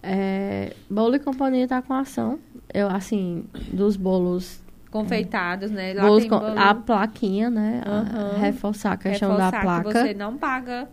[0.03, 2.39] É, Bolo e Companhia tá com ação.
[2.73, 4.61] Eu, assim, dos bolos,
[4.91, 5.95] Confeitados, né?
[5.95, 7.81] Lá bolos com- a plaquinha, né?
[7.87, 8.39] A- Aham.
[8.39, 9.91] reforçar a questão reforçar da placa.
[10.05, 10.87] você não paga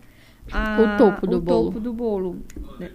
[0.53, 1.65] a- O topo do o bolo.
[1.65, 2.37] topo do bolo.
[2.79, 2.89] né?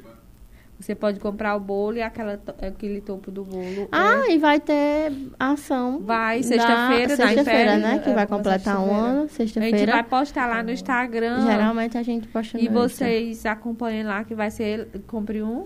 [0.79, 3.89] Você pode comprar o bolo e aquela, aquele topo do bolo.
[3.93, 6.01] Ah, é, e vai ter ação.
[6.01, 7.99] Vai, na sexta-feira, da Sexta-feira, né?
[8.01, 9.09] Que É, vai começa completar um sexta-feira.
[9.09, 9.20] ano.
[9.22, 10.05] a gente vai Sexta-feira.
[10.05, 11.47] postar lá no Instagram.
[11.47, 13.05] Geralmente a gente posta E no Insta.
[13.05, 14.89] vocês acompanhem lá que vai ser.
[15.07, 15.64] Compre um.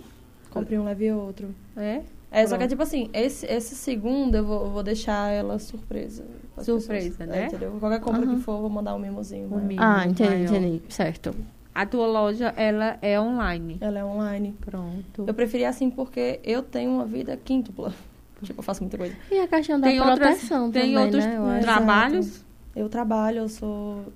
[0.50, 1.54] Comprei um, leve outro.
[1.76, 2.00] É?
[2.30, 2.68] É, só que Pronto.
[2.70, 6.24] tipo assim, esse, esse segundo eu vou, vou deixar ela surpresa.
[6.58, 7.28] Surpresa, pessoas.
[7.28, 7.42] né?
[7.44, 7.76] É, entendeu?
[7.80, 9.48] Qualquer compra que for, eu vou mandar um mimozinho.
[9.50, 9.80] Um mimo.
[9.82, 10.82] Ah, entendi, entendi.
[10.90, 11.34] Certo.
[11.80, 13.78] A tua loja, ela é online.
[13.80, 14.52] Ela é online.
[14.60, 15.24] Pronto.
[15.24, 17.94] Eu preferi assim porque eu tenho uma vida quíntupla.
[18.42, 19.14] Tipo, eu faço muita coisa.
[19.30, 21.60] E a questão da Tem outras- proteção tem também, outros né?
[21.60, 22.44] Trabalhos?
[22.74, 24.12] Eu trabalho, eu sou.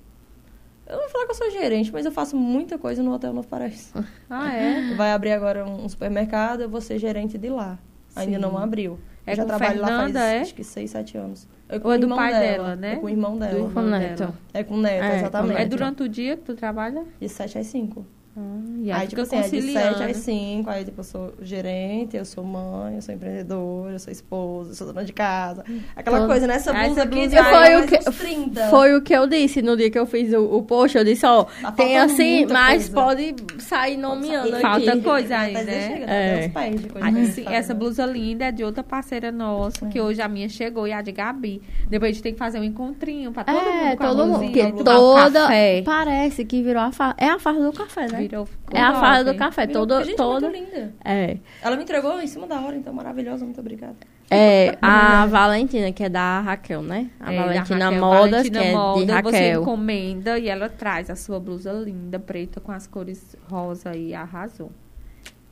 [0.87, 3.31] Eu não vou falar que eu sou gerente, mas eu faço muita coisa no Hotel
[3.33, 3.93] Novo Paraíso.
[4.29, 4.93] Ah, é?
[4.95, 7.79] Vai abrir agora um supermercado, eu vou ser gerente de lá.
[8.15, 8.41] Ainda Sim.
[8.41, 8.99] não abriu.
[9.25, 10.41] É eu já trabalho lá Fernanda, faz é?
[10.41, 11.47] acho que 6, 7 anos.
[11.73, 12.93] É com Ou é o do irmão pai dela, né?
[12.93, 13.51] É com o irmão dela.
[13.53, 14.17] Do Com o irmão neto.
[14.19, 14.33] dela.
[14.53, 15.53] É com o neto, É, exatamente.
[15.55, 17.03] com É durante o dia que tu trabalha?
[17.19, 18.05] De 7 às 5.
[18.35, 18.41] Ah,
[18.79, 20.03] e aí, Aí, tipo fica assim, é de 7 conciliando.
[20.11, 20.69] às 5.
[20.71, 24.75] Aí, tipo, eu sou gerente, eu sou mãe, eu sou empreendedora, eu sou esposa, eu
[24.75, 25.63] sou dona de casa.
[25.95, 26.55] Aquela Todo- coisa, né?
[26.55, 28.67] Essa Essa blusa aqui blusa aí foi o que- uns 30.
[28.69, 30.97] Foi o que eu disse no dia que eu fiz o, o post.
[30.97, 32.93] Eu disse, ó, Tá tem assim, mas coisa.
[33.07, 35.01] pode sair nomeando Falta aqui.
[35.01, 35.87] coisa aí, Mas né?
[35.89, 36.47] chega, É.
[36.49, 38.83] pés de coisa Aí, que a gente sim, faz, essa blusa linda é de outra
[38.83, 41.61] parceira nossa, que hoje a minha chegou e a de Gabi.
[41.87, 44.25] Depois a gente tem que fazer um encontrinho pra todo É, mundo com a todo
[44.27, 44.39] mundo.
[44.39, 45.39] Porque toda.
[45.41, 45.81] café.
[45.85, 47.15] Parece que virou a farda.
[47.23, 48.22] É a farda do café, né?
[48.27, 49.65] Virou, é a farda do café.
[49.67, 50.03] Virou- Toda.
[50.03, 50.93] Gente, toda muito linda.
[51.03, 51.37] é.
[51.61, 53.95] Ela me entregou em cima da hora, então maravilhosa, muito obrigada.
[54.31, 57.09] É a Valentina, que é da Raquel, né?
[57.19, 57.99] A É, Valentina Raquel.
[58.01, 59.61] Modas, Valentina que é de Moda, Você Raquel.
[59.61, 64.71] encomenda e ela traz a sua blusa linda, preta, com as cores rosa e arrasou.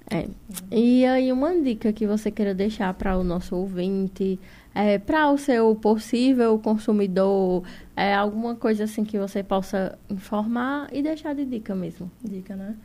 [0.09, 0.26] É.
[0.72, 4.38] E aí, uma dica que você queira deixar para o nosso ouvinte,
[4.76, 7.63] é, para o seu possível consumidor,
[8.02, 12.12] é alguma coisa assim que você possa informar e deixar de dica mesmo.
[12.24, 12.76] Dica, né?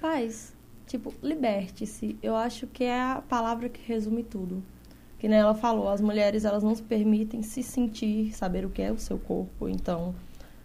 [0.00, 0.54] Paz,
[0.86, 2.16] tipo, liberte-se.
[2.22, 4.62] Eu acho que é a palavra que resume tudo.
[5.18, 8.80] Que nem ela falou, as mulheres elas não se permitem se sentir, saber o que
[8.80, 9.68] é o seu corpo.
[9.68, 10.14] Então,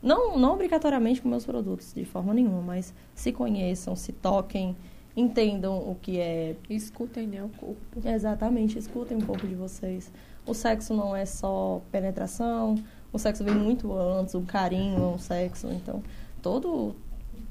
[0.01, 4.75] não, não obrigatoriamente com meus produtos, de forma nenhuma, mas se conheçam, se toquem,
[5.15, 6.55] entendam o que é.
[6.69, 8.07] Escutem, né, o corpo.
[8.07, 10.11] Exatamente, escutem um pouco de vocês.
[10.45, 12.75] O sexo não é só penetração,
[13.11, 16.01] o sexo vem muito antes, um carinho é um sexo, então
[16.41, 16.95] todo.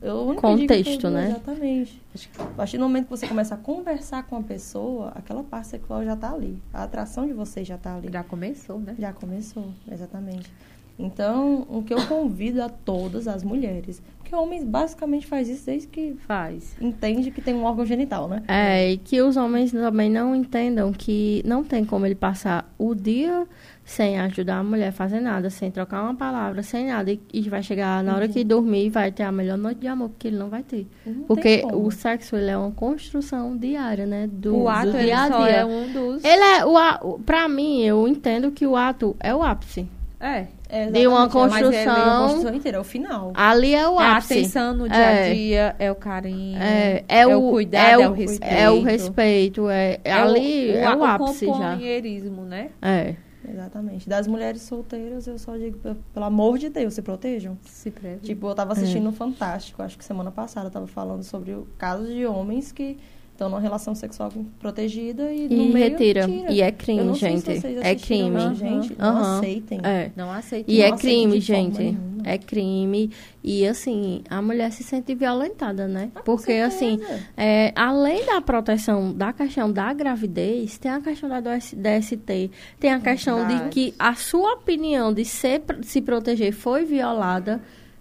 [0.02, 1.30] Eu Contexto, né?
[1.30, 2.02] Exatamente.
[2.38, 6.04] A partir do momento que você começa a conversar com a pessoa, aquela parte sexual
[6.04, 6.62] já está ali.
[6.72, 8.10] A atração de vocês já está ali.
[8.12, 8.94] Já começou, né?
[8.98, 10.52] Já começou, exatamente.
[10.98, 15.86] Então, o que eu convido a todas as mulheres, porque homens basicamente faz isso desde
[15.88, 16.74] que Faz.
[16.80, 18.42] entende que tem um órgão genital, né?
[18.48, 22.94] É, e que os homens também não entendam que não tem como ele passar o
[22.94, 23.46] dia
[23.84, 27.42] sem ajudar a mulher a fazer nada, sem trocar uma palavra, sem nada, e, e
[27.42, 30.26] vai chegar na hora que dormir e vai ter a melhor noite de amor, porque
[30.26, 30.88] ele não vai ter.
[31.06, 34.26] Não Porque o sexo, ele é uma construção diária, né?
[34.32, 35.56] Do, o ato do dia a dia.
[35.58, 36.24] é um dos.
[36.24, 36.74] Ele é, o,
[37.10, 39.86] o- pra mim, eu entendo que o ato é o ápice.
[40.18, 40.46] É.
[40.68, 43.32] É, de uma exatamente, mas é construção- uma construção inteira, é o final.
[43.34, 44.32] Ali é o É a ápice.
[44.34, 45.30] atenção no dia É.
[45.30, 48.54] a dia, é o carinho, É, é, o, cuidado, é o, é o respeito.
[48.54, 51.52] É o respeito, é, é ali o, é o ápice já.
[51.52, 52.70] companheirismo, né?
[52.80, 53.14] É.
[53.48, 54.08] Exatamente.
[54.08, 57.56] Das mulheres solteiras, eu só digo, pe- pelo amor de Deus, se protejam.
[57.64, 58.18] Se preve.
[58.20, 61.68] Tipo, eu tava assistindo no Fantástico, acho que semana passada, eu tava falando sobre o
[61.78, 62.98] caso de homens que
[63.36, 66.26] estão numa relação sexual protegida e, no E meio retira.
[66.26, 66.50] tira.
[66.52, 67.50] E é crime, não gente.
[67.82, 68.30] É crime.
[68.30, 69.38] mas, Gente, não Aham.
[69.38, 69.80] aceitem.
[69.84, 70.10] É.
[70.16, 70.64] Não aceito.
[70.70, 71.78] E é Não aceito crime, de gente.
[71.78, 72.16] nenhuma.
[72.24, 73.10] É crime.
[73.44, 76.10] E assim, a mulher se sente violentada, né?
[76.14, 76.98] Ah, Porque assim,
[77.36, 82.98] é, além da proteção da questão da gravidez, tem a questão da DST, tem a
[83.00, 83.70] questão de Verdade.
[83.70, 87.60] que a sua opinião de ser, se proteger foi violada.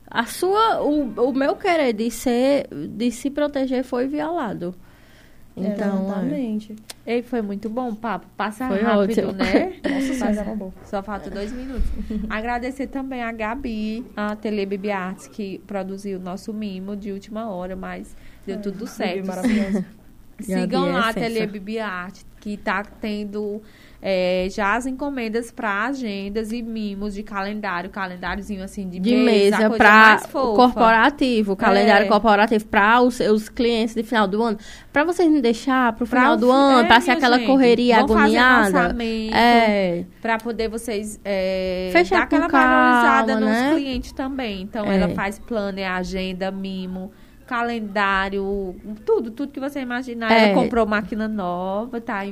[0.10, 4.74] A sua, o, o meu querer de ser, de se proteger foi violado.
[5.58, 6.04] Então, é.
[6.06, 6.76] Exatamente.
[7.08, 8.26] Ei, foi muito bom o papo.
[8.36, 9.32] Passa Foi rápido, ótimo.
[9.32, 9.74] né?
[9.90, 10.74] Nossa Passa- acabou.
[10.84, 11.90] Só falta dois minutos.
[12.30, 17.50] Agradecer também a Gabi, a Tele Baby Arts, que produziu o nosso mimo de última
[17.50, 19.26] hora, mas deu tudo certo.
[19.28, 19.86] Maravilhoso.
[20.42, 21.20] Sigam Gabi é lá a sensa.
[21.20, 23.62] Tele Baby Art, que tá tendo
[24.08, 29.58] é, já as encomendas para agendas e mimos de calendário, calendáriozinho assim de, de mesa,
[29.58, 32.08] mesa para corporativo, calendário É.
[32.08, 34.60] corporativo para os seus clientes de final do ano.
[34.94, 37.98] Para vocês não deixar para o final do ano, é, para ser aquela gente, correria
[37.98, 38.96] agoniada.
[39.34, 43.74] É, Pra poder vocês é, Fechar dar aquela calma, valorizada nos né?
[43.74, 44.62] clientes também.
[44.62, 44.98] Então, É.
[44.98, 47.12] ela faz planner, agenda, mimo,
[47.46, 48.76] calendário,
[49.06, 50.32] tudo, tudo que você imaginar.
[50.32, 50.46] É.
[50.46, 52.26] Ela comprou máquina nova, tá,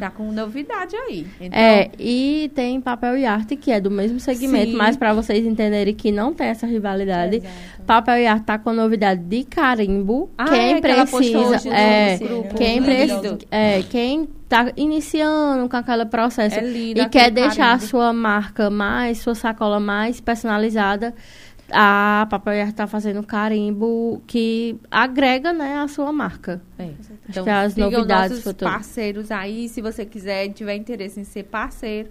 [0.00, 1.26] tá com novidade aí.
[1.40, 4.76] Então, é, e tem papel e arte, que é do mesmo segmento, Sim.
[4.76, 7.42] mas para vocês entenderem que não tem essa rivalidade.
[7.86, 10.30] Papel e arte tá com a novidade de carimbo.
[10.38, 11.56] Ah, quem é, que ela postou precisa.
[11.56, 12.54] hoje no é, grupo.
[12.54, 17.68] quem, precisa, é, quem tá iniciando com aquele processo É lindo e quer deixar a
[17.72, 17.86] carimbo.
[17.86, 21.14] sua marca mais, sua sacola mais personalizada,
[21.74, 26.62] a Papel e Arte tá fazendo carimbo que agrega, né, a sua marca.
[26.78, 26.84] É.
[26.84, 28.72] Acho Então, que as novidades nossos futuras.
[28.74, 29.68] parceiros aí.
[29.68, 32.10] Se você quiser, tiver interesse em ser parceiro,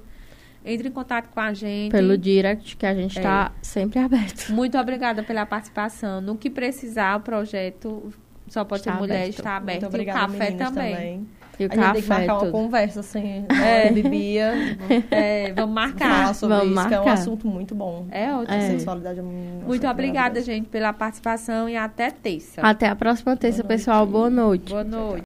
[0.65, 1.91] entre em contato com a gente.
[1.91, 3.21] Pelo direct, que a gente É.
[3.21, 4.49] tá sempre aberto.
[4.51, 6.19] Muito obrigada pela participação.
[6.21, 8.11] No que precisar, o projeto
[8.47, 9.29] Só Pode Está Ser Mulher aberto.
[9.39, 9.81] está aberto.
[9.83, 11.27] Muito obrigada, e café meninas, também.
[11.59, 13.87] E o a gente tem que marcar uma conversa assim, É.
[13.87, 13.91] é.
[13.91, 14.53] bebia,
[15.11, 16.09] É, vamos marcar.
[16.21, 17.13] falar sobre Vamos isso, que é um marcar.
[17.21, 18.07] assunto muito bom.
[18.11, 18.51] É ótimo.
[18.53, 18.69] A É.
[18.71, 22.61] sexualidade é um Muito obrigada, gente, pela participação e até terça.
[22.61, 24.05] Até a próxima terça, pessoal.
[24.07, 24.69] Boa noite.
[24.71, 25.21] Boa noite.